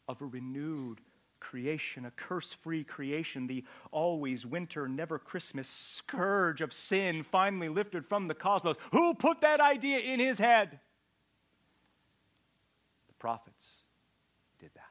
[0.10, 1.00] of a renewed
[1.40, 8.06] creation, a curse free creation, the always winter, never Christmas scourge of sin finally lifted
[8.08, 8.76] from the cosmos.
[8.92, 10.80] Who put that idea in his head?
[13.08, 13.68] The prophets
[14.60, 14.82] did that.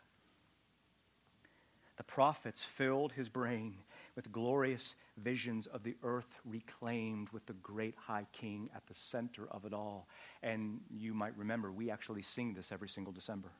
[1.96, 3.76] The prophets filled his brain
[4.16, 9.46] with glorious visions of the earth reclaimed with the great high king at the center
[9.52, 10.08] of it all.
[10.42, 13.50] And you might remember, we actually sing this every single December.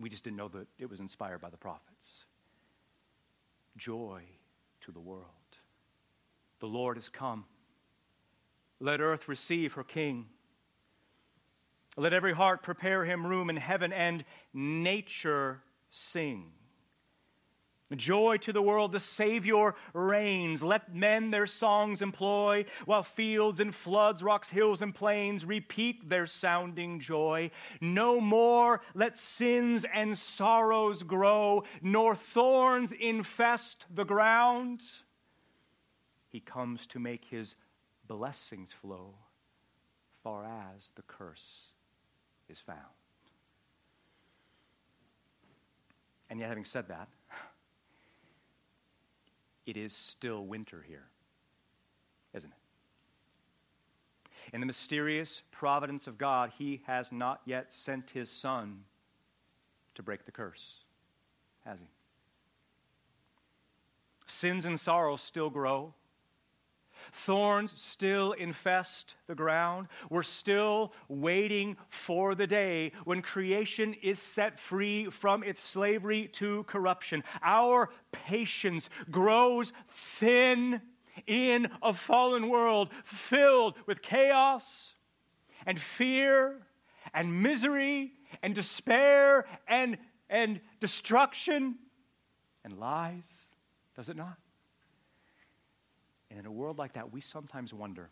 [0.00, 2.24] We just didn't know that it was inspired by the prophets.
[3.76, 4.22] Joy
[4.82, 5.26] to the world.
[6.60, 7.44] The Lord has come.
[8.80, 10.26] Let earth receive her King.
[11.96, 15.60] Let every heart prepare him room in heaven and nature
[15.90, 16.52] sing.
[17.94, 20.60] Joy to the world, the Savior reigns.
[20.60, 26.26] Let men their songs employ, while fields and floods, rocks, hills, and plains repeat their
[26.26, 27.52] sounding joy.
[27.80, 34.82] No more let sins and sorrows grow, nor thorns infest the ground.
[36.28, 37.54] He comes to make his
[38.08, 39.14] blessings flow,
[40.24, 41.70] far as the curse
[42.48, 42.80] is found.
[46.28, 47.08] And yet, having said that,
[49.66, 51.08] it is still winter here,
[52.32, 52.56] isn't it?
[54.52, 58.84] In the mysterious providence of God, He has not yet sent His Son
[59.96, 60.76] to break the curse,
[61.64, 61.86] has He?
[64.26, 65.94] Sins and sorrows still grow.
[67.12, 69.88] Thorns still infest the ground.
[70.10, 76.64] We're still waiting for the day when creation is set free from its slavery to
[76.64, 77.24] corruption.
[77.42, 80.80] Our patience grows thin
[81.26, 84.94] in a fallen world filled with chaos
[85.64, 86.66] and fear
[87.14, 91.76] and misery and despair and, and destruction
[92.64, 93.26] and lies,
[93.94, 94.36] does it not?
[96.36, 98.10] And in a world like that, we sometimes wonder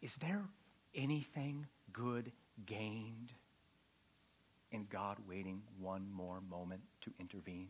[0.00, 0.42] is there
[0.94, 2.32] anything good
[2.64, 3.32] gained
[4.72, 7.68] in God waiting one more moment to intervene?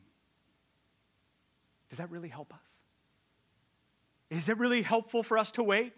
[1.89, 2.61] Does that really help us?
[4.31, 5.93] Is it really helpful for us to wait?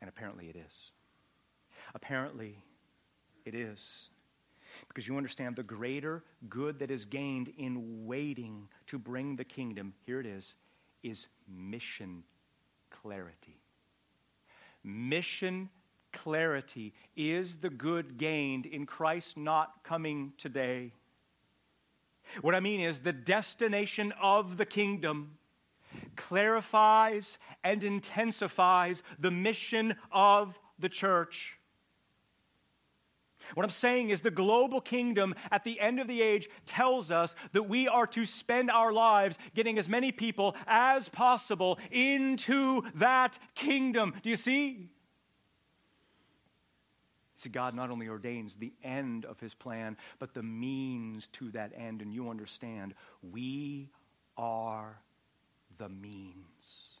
[0.00, 0.92] And apparently it is.
[1.94, 2.56] Apparently
[3.44, 4.08] it is.
[4.88, 9.92] Because you understand the greater good that is gained in waiting to bring the kingdom,
[10.06, 10.54] here it is,
[11.02, 12.22] is mission
[12.90, 13.60] clarity.
[14.84, 15.68] Mission
[16.12, 20.92] clarity is the good gained in Christ not coming today.
[22.40, 25.38] What I mean is the destination of the kingdom
[26.16, 31.57] clarifies and intensifies the mission of the church.
[33.54, 37.34] What I'm saying is the global kingdom at the end of the age tells us
[37.52, 43.38] that we are to spend our lives getting as many people as possible into that
[43.54, 44.14] kingdom.
[44.22, 44.88] Do you see?
[47.38, 51.72] See, God not only ordains the end of his plan, but the means to that
[51.76, 52.02] end.
[52.02, 53.90] And you understand, we
[54.36, 54.98] are
[55.78, 56.98] the means.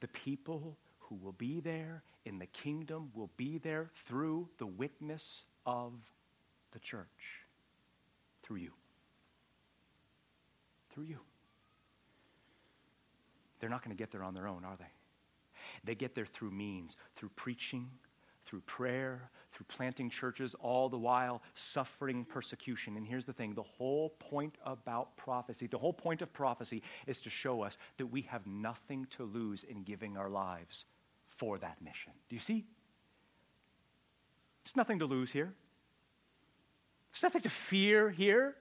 [0.00, 5.44] The people who will be there in the kingdom will be there through the witness
[5.66, 5.92] of
[6.72, 7.06] the church.
[8.42, 8.72] Through you.
[10.92, 11.20] Through you.
[13.60, 14.84] They're not going to get there on their own, are they?
[15.84, 17.90] They get there through means, through preaching,
[18.46, 22.96] through prayer, through planting churches, all the while suffering persecution.
[22.96, 27.20] And here's the thing the whole point about prophecy, the whole point of prophecy is
[27.22, 30.86] to show us that we have nothing to lose in giving our lives
[31.38, 32.12] for that mission.
[32.28, 32.66] Do you see?
[34.64, 35.54] There's nothing to lose here.
[37.12, 38.54] There's nothing to fear here.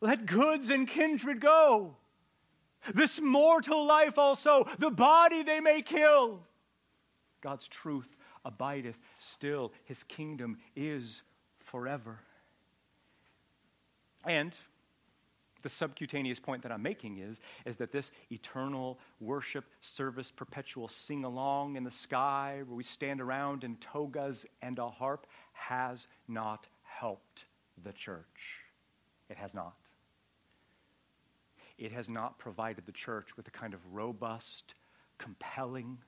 [0.00, 1.96] Let goods and kindred go.
[2.94, 6.40] This mortal life also, the body they may kill.
[7.40, 8.08] God's truth
[8.44, 9.72] abideth still.
[9.84, 11.22] His kingdom is
[11.58, 12.20] forever.
[14.24, 14.56] And
[15.62, 21.24] the subcutaneous point that I'm making is, is that this eternal worship service, perpetual sing
[21.24, 26.66] along in the sky where we stand around in togas and a harp has not
[26.82, 27.44] helped
[27.82, 28.62] the church.
[29.28, 29.76] It has not.
[31.78, 34.74] It has not provided the church with the kind of robust,
[35.18, 35.98] compelling,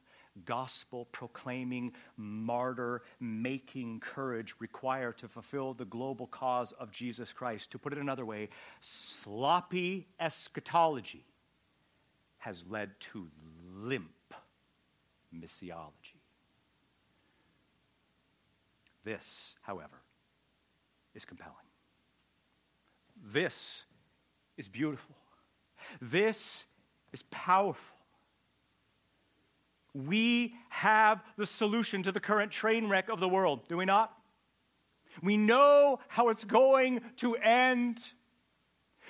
[0.45, 7.71] gospel proclaiming, martyr making courage required to fulfill the global cause of Jesus Christ.
[7.73, 8.49] To put it another way,
[8.81, 11.25] sloppy eschatology
[12.39, 13.29] has led to
[13.77, 14.35] limp
[15.35, 16.21] missiology.
[19.05, 19.97] This, however,
[21.15, 21.55] is compelling.
[23.33, 23.85] This
[24.57, 25.15] is beautiful.
[26.01, 26.65] This
[27.13, 27.97] is powerful.
[29.95, 34.13] We have the solution to the current train wreck of the world, do we not?
[35.23, 38.01] We know how it's going to end.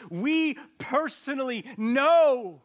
[0.09, 2.63] We personally know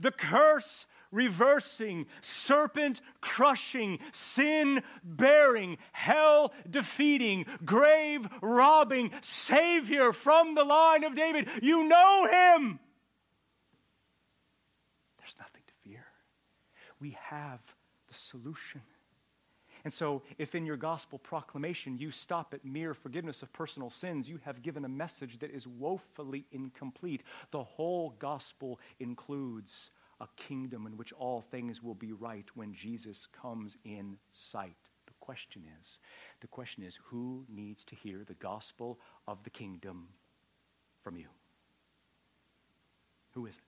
[0.00, 11.04] the curse reversing, serpent crushing, sin bearing, hell defeating, grave robbing Savior from the line
[11.04, 11.48] of David.
[11.62, 12.80] You know him.
[17.00, 17.60] We have
[18.08, 18.80] the solution.
[19.84, 24.28] And so, if in your gospel proclamation you stop at mere forgiveness of personal sins,
[24.28, 27.22] you have given a message that is woefully incomplete.
[27.52, 29.90] The whole gospel includes
[30.20, 34.76] a kingdom in which all things will be right when Jesus comes in sight.
[35.06, 35.98] The question is,
[36.40, 40.08] the question is who needs to hear the gospel of the kingdom
[41.04, 41.28] from you?
[43.32, 43.67] Who is it?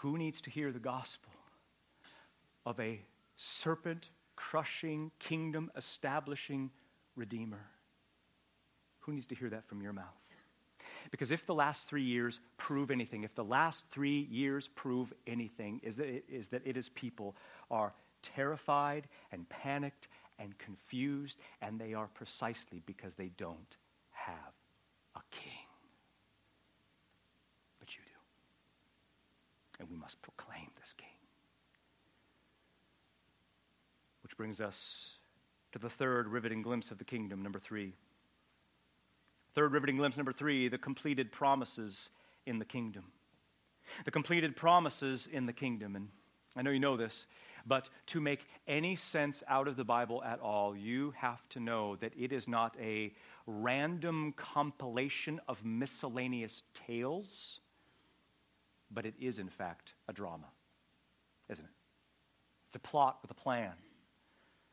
[0.00, 1.32] Who needs to hear the gospel
[2.66, 3.00] of a
[3.36, 6.70] serpent crushing, kingdom establishing
[7.16, 7.66] Redeemer?
[9.00, 10.04] Who needs to hear that from your mouth?
[11.10, 15.80] Because if the last three years prove anything, if the last three years prove anything,
[15.82, 17.34] is that, it, is that it is people
[17.70, 17.92] are
[18.22, 23.76] terrified and panicked and confused, and they are precisely because they don't
[24.10, 24.54] have
[25.16, 25.66] a king.
[27.78, 28.10] But you do.
[29.80, 31.08] And we must proclaim this king.
[34.30, 35.16] Which brings us
[35.72, 37.94] to the third riveting glimpse of the kingdom, number three.
[39.56, 42.10] Third riveting glimpse, number three, the completed promises
[42.46, 43.06] in the kingdom.
[44.04, 45.96] The completed promises in the kingdom.
[45.96, 46.10] And
[46.54, 47.26] I know you know this,
[47.66, 51.96] but to make any sense out of the Bible at all, you have to know
[51.96, 53.12] that it is not a
[53.48, 57.58] random compilation of miscellaneous tales,
[58.92, 60.46] but it is, in fact, a drama,
[61.48, 61.70] isn't it?
[62.68, 63.72] It's a plot with a plan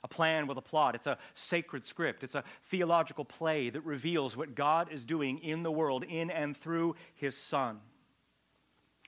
[0.03, 0.95] a plan with a plot.
[0.95, 2.23] It's a sacred script.
[2.23, 6.55] It's a theological play that reveals what God is doing in the world, in and
[6.55, 7.79] through His Son.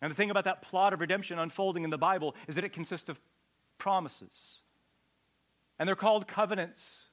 [0.01, 2.73] And the thing about that plot of redemption unfolding in the Bible is that it
[2.73, 3.19] consists of
[3.77, 4.59] promises.
[5.77, 7.05] And they're called covenants.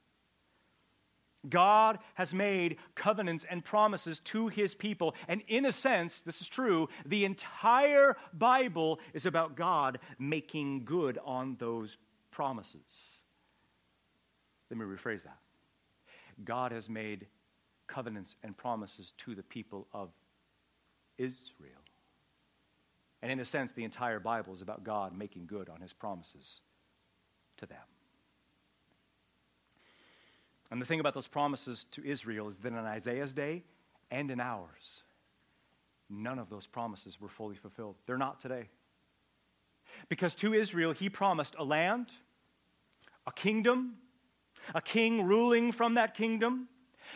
[1.49, 5.15] God has made covenants and promises to his people.
[5.27, 11.19] And in a sense, this is true, the entire Bible is about God making good
[11.23, 11.97] on those
[12.31, 13.16] promises.
[14.69, 15.37] Let me rephrase that.
[16.43, 17.27] God has made
[17.87, 20.09] covenants and promises to the people of
[21.17, 21.71] Israel.
[23.21, 26.61] And in a sense, the entire Bible is about God making good on his promises
[27.57, 27.79] to them.
[30.69, 33.63] And the thing about those promises to Israel is that in Isaiah's day
[34.11, 35.03] and in ours,
[36.09, 37.95] none of those promises were fully fulfilled.
[38.05, 38.69] They're not today.
[40.09, 42.07] Because to Israel, he promised a land,
[43.25, 43.95] a kingdom,
[44.75, 46.67] a king ruling from that kingdom,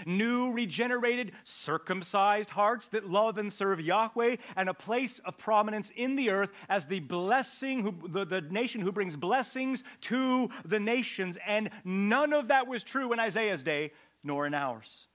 [0.06, 6.16] new, regenerated, circumcised hearts that love and serve Yahweh, and a place of prominence in
[6.16, 11.38] the earth as the blessing, who, the, the nation who brings blessings to the nations.
[11.46, 13.92] And none of that was true in Isaiah's day,
[14.24, 15.08] nor in ours,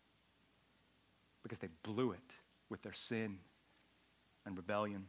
[1.43, 2.34] because they blew it
[2.68, 3.39] with their sin
[4.45, 5.07] and rebellion.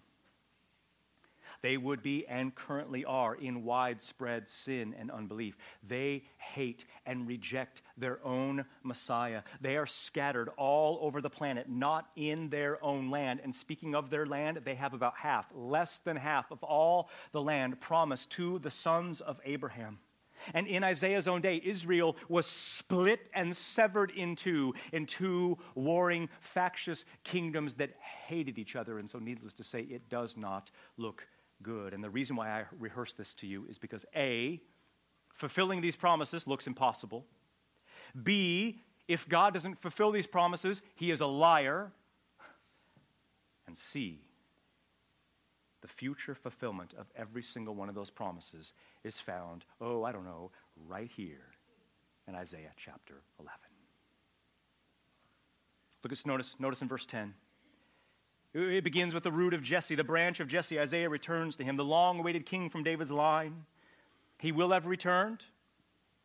[1.61, 5.57] They would be and currently are in widespread sin and unbelief.
[5.87, 9.41] They hate and reject their own Messiah.
[9.61, 13.41] They are scattered all over the planet, not in their own land.
[13.43, 17.41] And speaking of their land, they have about half, less than half of all the
[17.41, 19.99] land promised to the sons of Abraham.
[20.53, 26.29] And in Isaiah's own day, Israel was split and severed in two, in two warring,
[26.39, 27.91] factious kingdoms that
[28.27, 28.99] hated each other.
[28.99, 31.27] And so, needless to say, it does not look
[31.61, 31.93] good.
[31.93, 34.61] And the reason why I rehearse this to you is because A,
[35.33, 37.25] fulfilling these promises looks impossible.
[38.23, 41.91] B, if God doesn't fulfill these promises, he is a liar.
[43.67, 44.21] And C,
[45.81, 50.25] the future fulfillment of every single one of those promises is found, oh, I don't
[50.25, 50.51] know,
[50.87, 51.51] right here
[52.27, 53.59] in Isaiah chapter 11.
[56.03, 57.33] Look at notice, notice in verse 10.
[58.59, 60.79] It begins with the root of Jesse, the branch of Jesse.
[60.79, 63.65] Isaiah returns to him, the long awaited king from David's line.
[64.39, 65.43] He will have returned.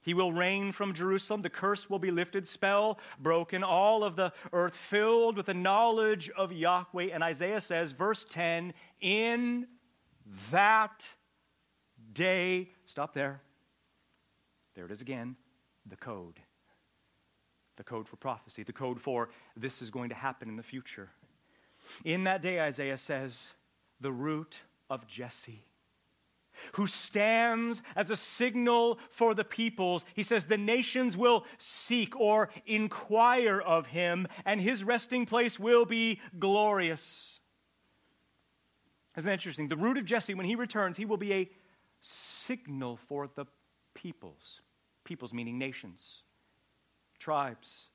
[0.00, 1.42] He will reign from Jerusalem.
[1.42, 6.30] The curse will be lifted, spell broken, all of the earth filled with the knowledge
[6.30, 7.10] of Yahweh.
[7.12, 8.72] And Isaiah says, verse 10,
[9.02, 9.66] in
[10.50, 11.06] that
[12.14, 13.42] day, stop there.
[14.74, 15.36] There it is again,
[15.84, 16.40] the code.
[17.76, 21.10] The code for prophecy, the code for this is going to happen in the future.
[22.04, 23.52] In that day, Isaiah says,
[24.00, 25.64] the root of Jesse,
[26.72, 30.04] who stands as a signal for the peoples.
[30.14, 35.84] He says, the nations will seek or inquire of him, and his resting place will
[35.84, 37.40] be glorious.
[39.16, 39.68] Isn't that interesting?
[39.68, 41.50] The root of Jesse, when he returns, he will be a
[42.00, 43.46] signal for the
[43.94, 44.60] peoples.
[45.04, 46.22] Peoples meaning nations,
[47.18, 47.86] tribes,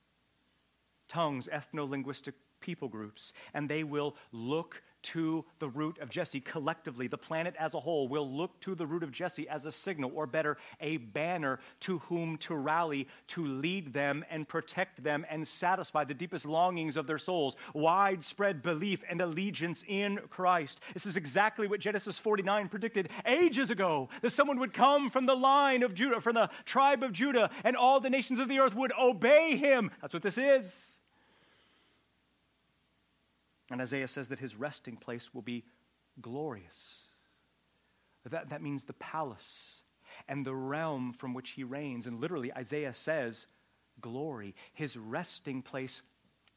[1.08, 6.42] tongues, ethno linguistic people groups, and they will look to the root of Jesse.
[6.42, 9.72] Collectively, the planet as a whole will look to the root of Jesse as a
[9.72, 15.26] signal, or better, a banner to whom to rally, to lead them and protect them
[15.30, 17.56] and satisfy the deepest longings of their souls.
[17.74, 20.82] Widespread belief and allegiance in Christ.
[20.94, 25.36] This is exactly what Genesis 49 predicted ages ago that someone would come from the
[25.36, 28.76] line of Judah, from the tribe of Judah, and all the nations of the earth
[28.76, 29.92] would obey him.
[30.02, 30.98] That's what this is.
[33.72, 35.66] And Isaiah says that his resting place will be
[36.22, 36.96] glorious.
[38.30, 39.82] That, that means the palace
[40.28, 42.08] and the realm from which he reigns.
[42.08, 43.48] And literally, Isaiah says,
[44.02, 44.56] glory.
[44.74, 46.02] His resting place,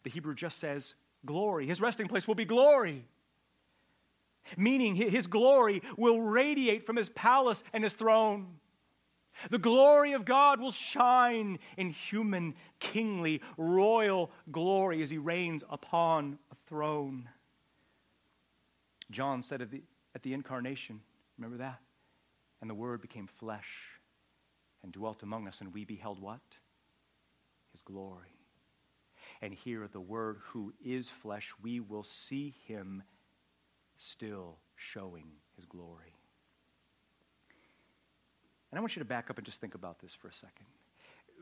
[0.02, 0.94] the Hebrew just says,
[1.26, 1.66] glory.
[1.66, 3.04] His resting place will be glory.
[4.56, 8.46] Meaning, his glory will radiate from his palace and his throne.
[9.50, 16.38] The glory of God will shine in human, kingly, royal glory as he reigns upon
[16.70, 17.28] throne.
[19.10, 19.82] John said at the,
[20.14, 21.00] at the incarnation,
[21.36, 21.80] remember that?
[22.62, 23.68] And the Word became flesh
[24.82, 26.40] and dwelt among us, and we beheld what?
[27.72, 28.38] His glory.
[29.42, 33.02] And here, the Word who is flesh, we will see him
[33.96, 36.14] still showing his glory.
[38.70, 40.66] And I want you to back up and just think about this for a second.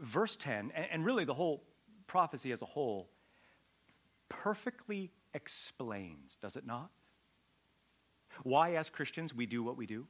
[0.00, 1.62] Verse 10, and, really the whole
[2.06, 3.10] prophecy as a whole,
[4.28, 6.90] perfectly explains, does it not?
[8.42, 10.06] Why, as Christians, we do what we do.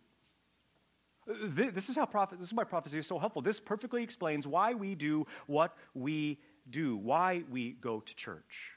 [1.26, 3.42] This is how prophet, this is why prophecy is so helpful.
[3.42, 6.38] This perfectly explains why we do what we
[6.70, 8.72] do, why we go to church,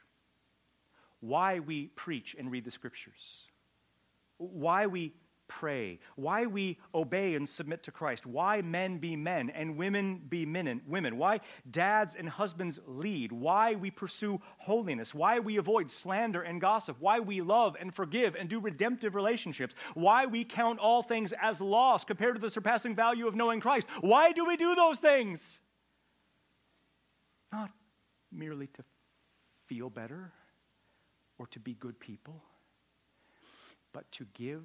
[1.21, 3.21] why we preach and read the scriptures,
[4.37, 5.13] why we
[5.59, 10.45] pray, why we obey and submit to Christ, why men be men and women be
[10.45, 15.89] men, and women, why dads and husbands lead, why we pursue holiness, why we avoid
[15.89, 20.79] slander and gossip, why we love and forgive and do redemptive relationships, why we count
[20.79, 23.87] all things as loss compared to the surpassing value of knowing Christ.
[23.99, 25.59] Why do we do those things?
[27.51, 27.71] Not
[28.31, 28.83] merely to
[29.67, 30.31] feel better
[31.37, 32.41] or to be good people,
[33.93, 34.63] but to give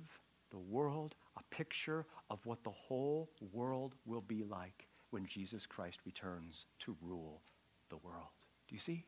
[0.56, 5.98] the world a picture of what the whole world will be like when Jesus Christ
[6.06, 7.42] returns to rule
[7.90, 8.28] the world.
[8.66, 9.04] Do you see?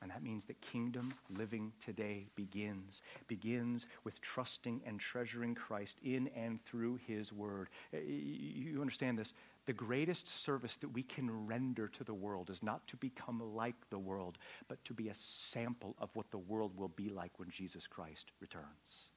[0.00, 3.02] And that means that kingdom living today begins.
[3.28, 7.68] Begins with trusting and treasuring Christ in and through his word.
[7.92, 9.34] Eh, you understand this?
[9.66, 13.76] The greatest service that we can render to the world is not to become like
[13.90, 17.50] the world, but to be a sample of what the world will be like when
[17.50, 19.09] Jesus Christ returns.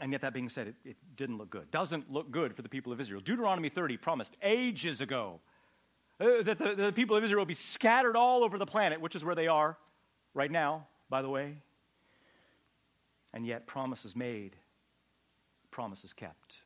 [0.00, 1.70] And yet, that being said, it, it, didn't look good.
[1.70, 3.20] Doesn't look good for the people of Israel.
[3.20, 5.40] Deuteronomy 30 promised ages ago
[6.18, 9.14] uh, that the, the people of Israel will be scattered all over the planet, which
[9.14, 9.76] is where they are
[10.32, 11.58] right now, by the way.
[13.34, 14.56] And yet, promises made,
[15.70, 16.56] promises kept.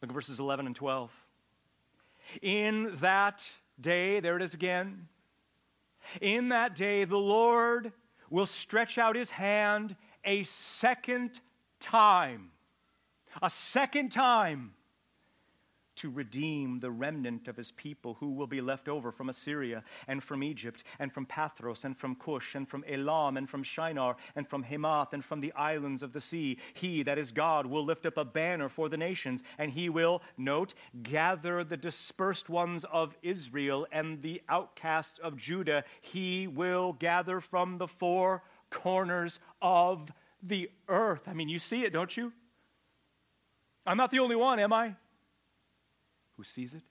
[0.00, 1.12] Look at verses 11 and 12.
[2.42, 3.48] In that
[3.80, 5.06] day, there it is again.
[6.20, 7.92] In that day, the Lord
[8.30, 11.40] will stretch out his hand a second
[11.82, 12.50] time,
[13.42, 14.72] a second time,
[15.96, 20.22] to redeem the remnant of his people who will be left over from Assyria and
[20.22, 24.48] from Egypt and from Pathros and from Cush and from Elam and from Shinar and
[24.48, 26.58] from Hamath and from the islands of the sea.
[26.74, 30.22] He, that is God, will lift up a banner for the nations and he will,
[30.38, 35.84] note, gather the dispersed ones of Israel and the outcasts of Judah.
[36.00, 40.10] He will gather from the four corners of
[40.42, 41.22] the earth.
[41.26, 42.32] I mean, you see it, don't you?
[43.86, 44.94] I'm not the only one, am I?
[46.36, 46.82] Who sees it?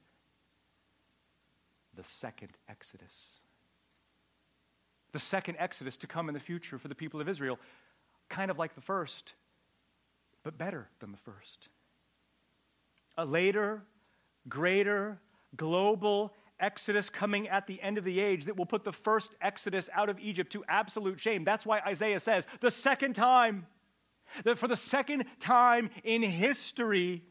[1.95, 3.14] The second Exodus.
[5.12, 7.60] The second Exodus to come in the future for the people of Israel,
[8.30, 9.34] kind of like the first,
[10.43, 11.68] but better than the first.
[13.18, 13.84] A later,
[14.47, 15.20] greater,
[15.58, 19.89] global Exodus coming at the end of the age that will put the first Exodus
[19.93, 21.43] out of Egypt to absolute shame.
[21.43, 23.66] That's why Isaiah says, the second time,
[24.45, 27.24] that for the second time in history,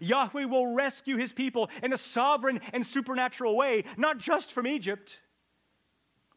[0.00, 5.18] Yahweh will rescue his people in a sovereign and supernatural way, not just from Egypt,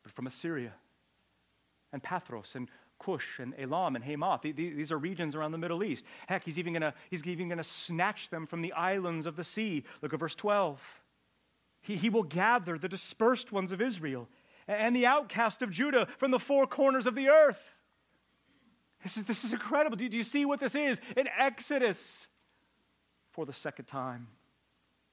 [0.04, 0.74] but from Assyria
[1.93, 4.41] and Pathros and Cush and Elam and Hamath.
[4.43, 6.06] These are regions around the Middle East.
[6.28, 6.93] Heck, he's even going
[7.58, 9.84] to snatch them from the islands of the sea.
[10.02, 10.82] Look at verse 12.
[11.82, 14.28] He, he will gather the dispersed ones of Israel
[14.68, 17.60] and the outcast of Judah from the four corners of the earth.
[19.04, 19.98] This is, this is incredible.
[19.98, 21.00] Do, do you see what this is?
[21.18, 22.28] An exodus
[23.32, 24.28] for the second time.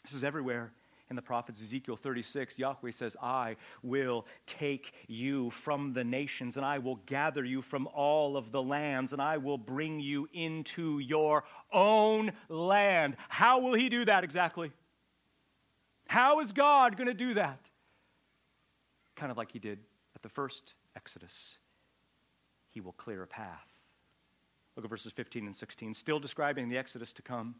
[0.04, 0.72] This is everywhere
[1.10, 6.66] in the prophets Ezekiel 36, Yahweh says, I will take you from the nations, and
[6.66, 10.98] I will gather you from all of the lands, and I will bring you into
[10.98, 13.16] your own land.
[13.28, 14.70] How will he do that exactly?
[16.08, 17.60] How is God going to do that?
[19.14, 19.78] Kind of like he did
[20.16, 21.58] at the first Exodus.
[22.70, 23.66] He will clear a path.
[24.74, 27.54] Look at verses 15 and 16, still describing the Exodus to come.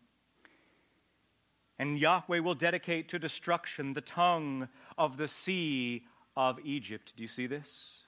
[1.78, 7.12] And Yahweh will dedicate to destruction the tongue of the sea of Egypt.
[7.16, 7.98] Do you see this?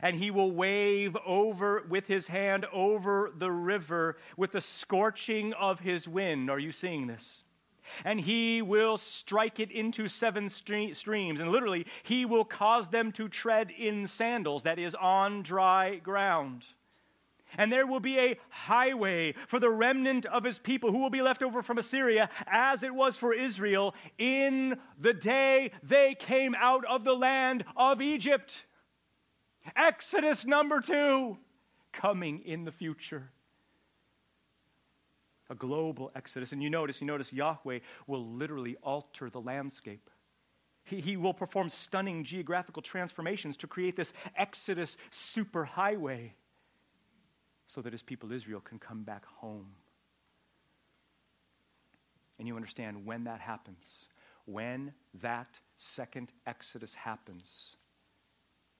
[0.00, 5.80] And he will wave over with his hand over the river with the scorching of
[5.80, 6.50] his wind.
[6.50, 7.42] Are you seeing this?
[8.04, 11.40] And he will strike it into seven streams.
[11.40, 16.66] And literally, he will cause them to tread in sandals, that is, on dry ground.
[17.58, 21.22] And there will be a highway for the remnant of his people who will be
[21.22, 26.84] left over from Assyria, as it was for Israel in the day they came out
[26.86, 28.64] of the land of Egypt.
[29.76, 31.36] Exodus number two,
[31.92, 33.30] coming in the future.
[35.52, 36.52] A global exodus.
[36.52, 40.08] And you notice, you notice Yahweh will literally alter the landscape.
[40.84, 46.30] He, he will perform stunning geographical transformations to create this exodus superhighway
[47.66, 49.68] so that his people Israel can come back home.
[52.38, 54.06] And you understand when that happens,
[54.46, 57.76] when that second Exodus happens,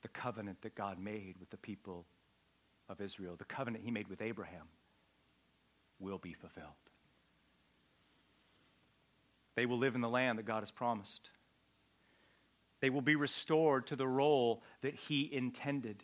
[0.00, 2.06] the covenant that God made with the people
[2.88, 4.66] of Israel, the covenant he made with Abraham,
[6.02, 6.66] will be fulfilled.
[9.54, 11.30] They will live in the land that God has promised.
[12.80, 16.02] They will be restored to the role that he intended.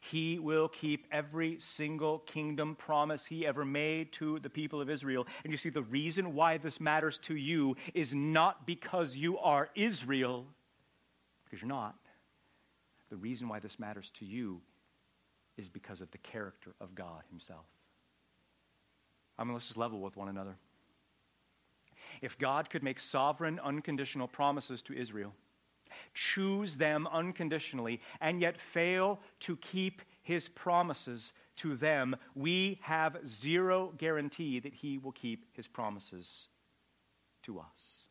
[0.00, 5.26] He will keep every single kingdom promise he ever made to the people of Israel.
[5.42, 9.70] And you see, the reason why this matters to you is not because you are
[9.74, 10.46] Israel,
[11.44, 11.96] because you're not.
[13.10, 14.60] The reason why this matters to you
[15.56, 17.66] is because of the character of God Himself.
[19.38, 20.56] I mean, let's just level with one another.
[22.20, 25.32] If God could make sovereign, unconditional promises to Israel,
[26.14, 33.92] choose them unconditionally, and yet fail to keep his promises to them, we have zero
[33.96, 36.48] guarantee that he will keep his promises
[37.42, 38.08] to us.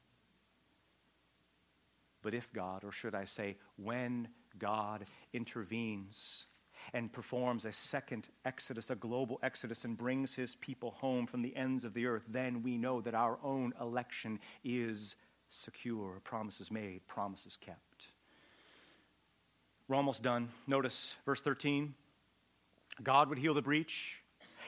[2.21, 6.45] But if God, or should I say, when God intervenes
[6.97, 11.55] and performs a second exodus, a global exodus, and brings his people home from the
[11.55, 15.15] ends of the earth, then we know that our own election is
[15.51, 18.07] secure, promises made, promises kept.
[19.87, 20.49] We're almost done.
[20.65, 21.93] Notice verse 13
[23.03, 24.15] God would heal the breach.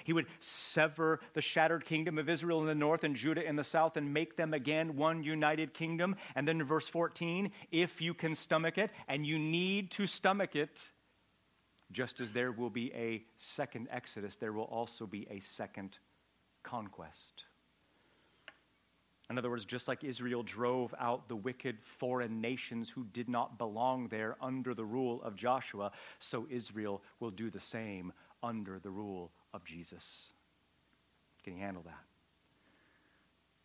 [0.04, 3.64] He would sever the shattered kingdom of Israel in the north and Judah in the
[3.64, 6.16] south and make them again one united kingdom.
[6.36, 10.92] And then verse 14, if you can stomach it, and you need to stomach it,
[11.92, 15.98] just as there will be a second Exodus, there will also be a second
[16.64, 17.46] conquest.
[19.30, 23.60] In other words, just like Israel drove out the wicked foreign nations who did not
[23.60, 28.12] belong there under the rule of Joshua, so Israel will do the same
[28.42, 30.26] under the rule of Jesus.
[31.44, 32.09] Can you handle that?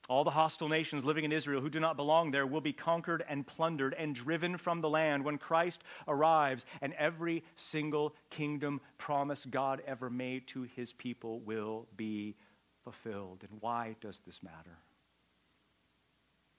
[0.09, 3.25] All the hostile nations living in Israel who do not belong there will be conquered
[3.29, 9.47] and plundered and driven from the land when Christ arrives, and every single kingdom promise
[9.47, 12.37] God ever made to his people will be
[12.83, 13.45] fulfilled.
[13.49, 14.77] And why does this matter?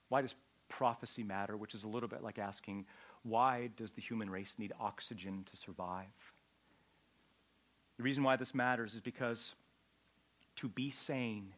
[0.09, 0.33] Why does
[0.67, 1.55] prophecy matter?
[1.55, 2.85] Which is a little bit like asking,
[3.21, 6.05] why does the human race need oxygen to survive?
[7.97, 9.53] The reason why this matters is because
[10.57, 11.53] to be sane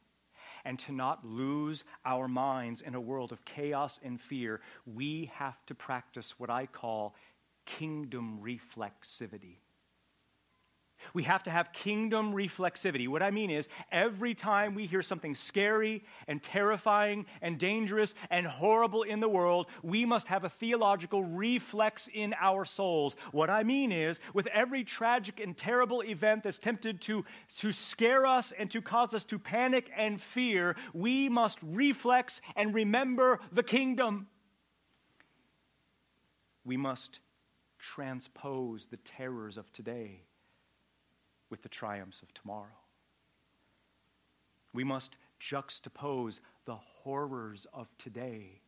[0.68, 5.66] and to not lose our minds in a world of chaos and fear, we have
[5.66, 7.16] to practice what I call
[7.66, 9.60] kingdom reflexivity.
[11.14, 13.08] We have to have kingdom reflexivity.
[13.08, 18.46] What I mean is, every time we hear something scary and terrifying and dangerous and
[18.46, 23.16] horrible in the world, we must have a theological reflex in our souls.
[23.32, 27.26] What I mean is, with every tragic and terrible event that's tempted to,
[27.60, 32.74] to scare us and to cause us to panic and fear, we must reflex and
[32.74, 34.28] remember the kingdom.
[36.66, 37.20] We must
[37.80, 40.24] transpose the terrors of today
[41.50, 42.78] with the triumphs of tomorrow.
[44.74, 48.62] We must juxtapose the horrors of today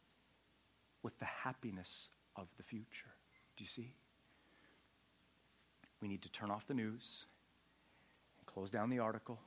[1.03, 3.13] with the happiness of the future.
[3.57, 3.93] Do you see?
[6.01, 7.25] We need to turn off the news
[8.37, 9.39] and close down the article,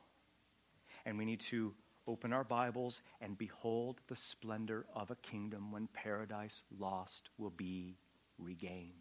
[1.06, 1.72] and we need to
[2.06, 7.96] open our Bibles and behold the splendor of a kingdom when paradise lost will be
[8.38, 8.92] regained.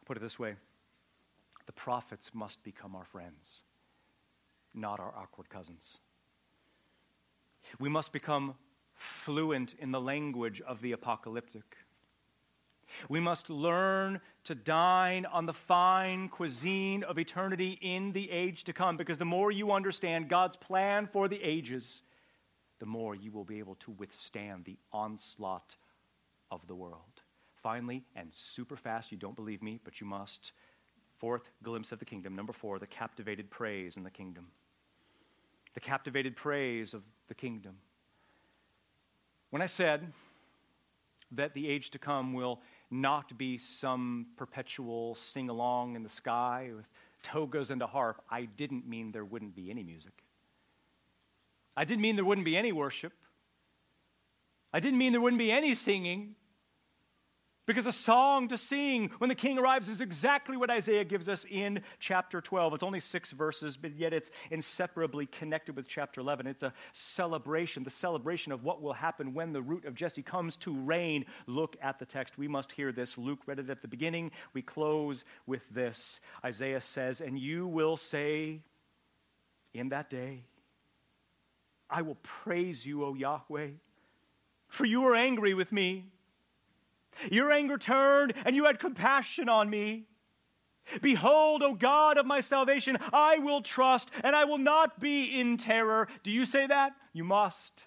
[0.00, 0.56] I'll put it this way
[1.66, 3.62] the prophets must become our friends,
[4.74, 5.98] not our awkward cousins.
[7.78, 8.54] We must become
[8.94, 11.76] fluent in the language of the apocalyptic.
[13.08, 18.72] We must learn to dine on the fine cuisine of eternity in the age to
[18.72, 22.02] come because the more you understand God's plan for the ages,
[22.78, 25.74] the more you will be able to withstand the onslaught
[26.50, 27.22] of the world.
[27.62, 30.52] Finally, and super fast, you don't believe me, but you must.
[31.18, 32.36] Fourth glimpse of the kingdom.
[32.36, 34.46] Number four, the captivated praise in the kingdom.
[35.74, 37.76] The captivated praise of the kingdom.
[39.50, 40.12] When I said
[41.32, 42.60] that the age to come will
[42.90, 46.86] not be some perpetual sing along in the sky with
[47.22, 50.22] togas and a harp, I didn't mean there wouldn't be any music.
[51.76, 53.12] I didn't mean there wouldn't be any worship.
[54.72, 56.36] I didn't mean there wouldn't be any singing.
[57.66, 61.44] Because a song to sing when the king arrives is exactly what Isaiah gives us
[61.50, 62.74] in chapter 12.
[62.74, 66.46] It's only six verses, but yet it's inseparably connected with chapter 11.
[66.46, 70.56] It's a celebration, the celebration of what will happen when the root of Jesse comes
[70.58, 71.26] to reign.
[71.48, 72.38] Look at the text.
[72.38, 73.18] We must hear this.
[73.18, 74.30] Luke read it at the beginning.
[74.54, 76.20] We close with this.
[76.44, 78.60] Isaiah says, And you will say
[79.74, 80.44] in that day,
[81.90, 83.70] I will praise you, O Yahweh,
[84.68, 86.06] for you are angry with me
[87.30, 90.06] your anger turned, and you had compassion on me.
[91.02, 95.56] Behold, O God of my salvation, I will trust, and I will not be in
[95.56, 96.08] terror.
[96.22, 96.92] Do you say that?
[97.12, 97.84] You must.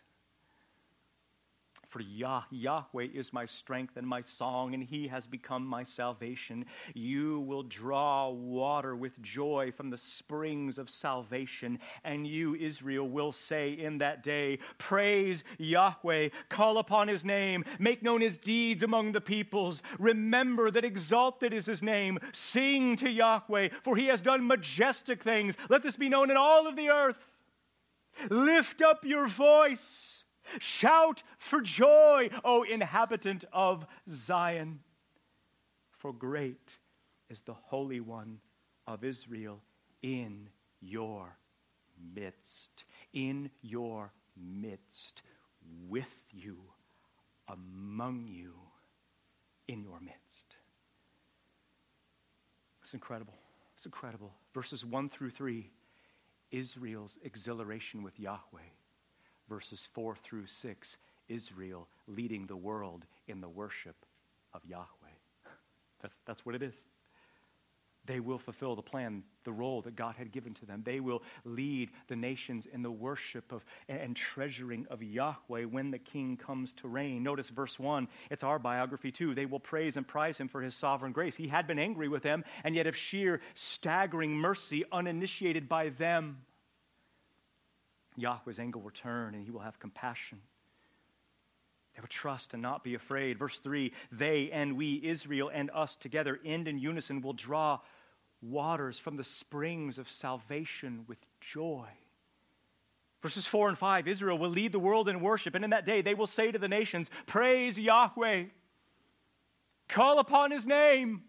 [1.90, 6.66] For Yah, Yahweh is my strength and my song, and he has become my salvation.
[6.94, 13.32] You will draw water with joy from the springs of salvation, and you, Israel, will
[13.32, 19.12] say in that day, Praise Yahweh, call upon his name, make known his deeds among
[19.12, 19.82] the peoples.
[19.98, 22.20] Remember that exalted is his name.
[22.34, 25.58] Sing to Yahweh, for he has done majestic things.
[25.70, 27.26] Let this be known in all of the earth.
[28.30, 30.19] Lift up your voice
[30.60, 34.80] Shout for joy, O inhabitant of Zion,
[35.92, 36.80] for great
[37.30, 38.40] is the Holy One
[38.88, 39.62] of Israel
[40.02, 40.50] in
[40.82, 41.38] your
[42.16, 42.86] midst.
[43.14, 45.22] In your midst,
[45.88, 46.58] with you,
[47.48, 48.54] among you,
[49.68, 50.56] in your midst.
[52.82, 53.36] It's incredible.
[53.76, 54.34] It's incredible.
[54.54, 55.70] Verses 1 through 3
[56.52, 58.72] Israel's exhilaration with Yahweh
[59.50, 60.98] verses 4 through 6,
[61.28, 63.96] Israel leading the world in the worship
[64.54, 64.86] of Yahweh.
[66.02, 66.82] That's, that's what it is.
[68.06, 70.82] They will fulfill the plan, the role that God had given to them.
[70.84, 76.00] They will lead the nations in the worship of and treasuring of Yahweh when the
[76.00, 77.22] king comes to reign.
[77.22, 78.08] Notice verse 1.
[78.32, 79.36] It's our biography too.
[79.36, 81.36] They will praise and prize him for his sovereign grace.
[81.36, 86.38] He had been angry with them, and yet of sheer staggering mercy, uninitiated by them.
[88.22, 90.40] Yahweh's anger will turn and he will have compassion.
[91.96, 93.38] They will trust and not be afraid.
[93.38, 97.80] Verse 3 They and we, Israel and us together, end in unison, will draw
[98.42, 101.88] waters from the springs of salvation with joy.
[103.22, 106.02] Verses 4 and 5 Israel will lead the world in worship, and in that day
[106.02, 108.46] they will say to the nations, Praise Yahweh,
[109.90, 111.24] call upon his name,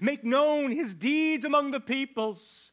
[0.00, 2.72] make known his deeds among the peoples.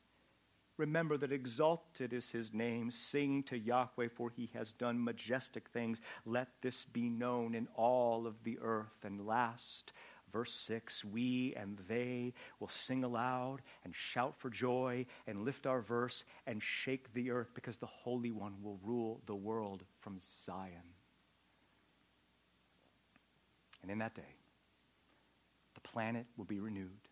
[0.78, 2.92] Remember that exalted is his name.
[2.92, 6.02] Sing to Yahweh, for he has done majestic things.
[6.26, 9.06] Let this be known in all of the earth.
[9.06, 9.94] And last,
[10.34, 15.82] verse 6 we and they will sing aloud and shout for joy and lift our
[15.82, 20.94] verse and shake the earth because the Holy One will rule the world from Zion.
[23.82, 24.36] And in that day,
[25.76, 27.08] the planet will be renewed.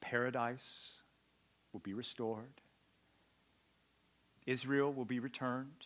[0.00, 0.95] Paradise
[1.76, 2.62] will be restored.
[4.46, 5.84] Israel will be returned.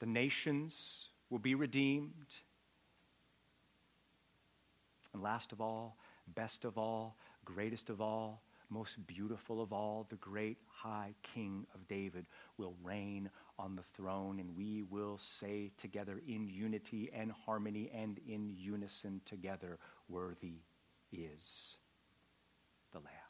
[0.00, 2.34] The nations will be redeemed.
[5.14, 5.96] And last of all,
[6.34, 11.88] best of all, greatest of all, most beautiful of all, the great high King of
[11.88, 12.26] David
[12.58, 18.20] will reign on the throne, and we will say together in unity and harmony and
[18.28, 19.78] in unison together,
[20.10, 20.56] Worthy
[21.12, 21.78] is
[22.92, 23.26] the Lamb.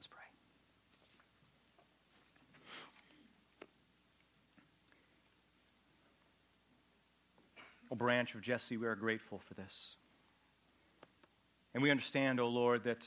[0.00, 0.04] O
[7.96, 9.96] branch of Jesse, we are grateful for this.
[11.74, 13.06] And we understand, O Lord, that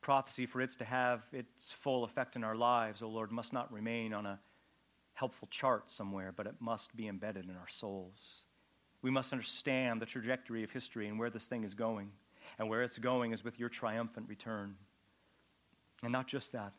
[0.00, 3.72] prophecy, for it to have its full effect in our lives, O Lord, must not
[3.72, 4.38] remain on a
[5.14, 8.44] helpful chart somewhere, but it must be embedded in our souls.
[9.02, 12.10] We must understand the trajectory of history and where this thing is going.
[12.58, 14.74] And where it's going is with your triumphant return.
[16.02, 16.72] And not just that,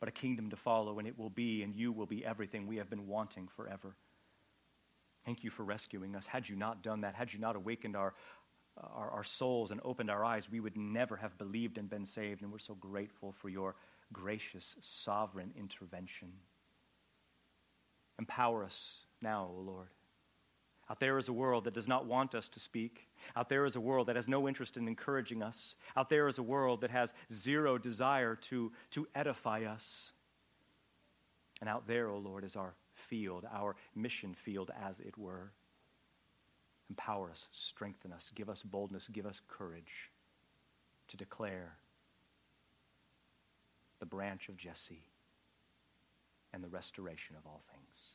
[0.00, 2.76] but a kingdom to follow, and it will be, and you will be everything we
[2.76, 3.96] have been wanting forever.
[5.26, 6.24] Thank you for rescuing us.
[6.24, 8.14] Had you not done that, had you not awakened our,
[8.76, 12.42] our, our, souls and opened our eyes, we would never have believed and been saved.
[12.42, 13.74] And we're so grateful for your
[14.12, 16.28] gracious, sovereign intervention.
[18.20, 19.88] Empower us now, O Lord.
[20.88, 23.08] Out there is a world that does not want us to speak.
[23.34, 25.74] Out there is a world that has no interest in encouraging us.
[25.96, 30.12] Out there is a world that has zero desire to, to edify us.
[31.60, 32.74] And out there, O oh Lord, is our
[33.08, 35.52] field, our mission field, as it were.
[36.88, 40.10] Empower us, strengthen us, give us boldness, give us courage
[41.08, 41.76] to declare
[43.98, 45.02] the branch of Jesse
[46.52, 48.12] and the restoration of all things.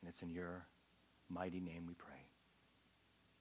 [0.00, 0.66] And it's in your
[1.28, 2.21] mighty name we pray.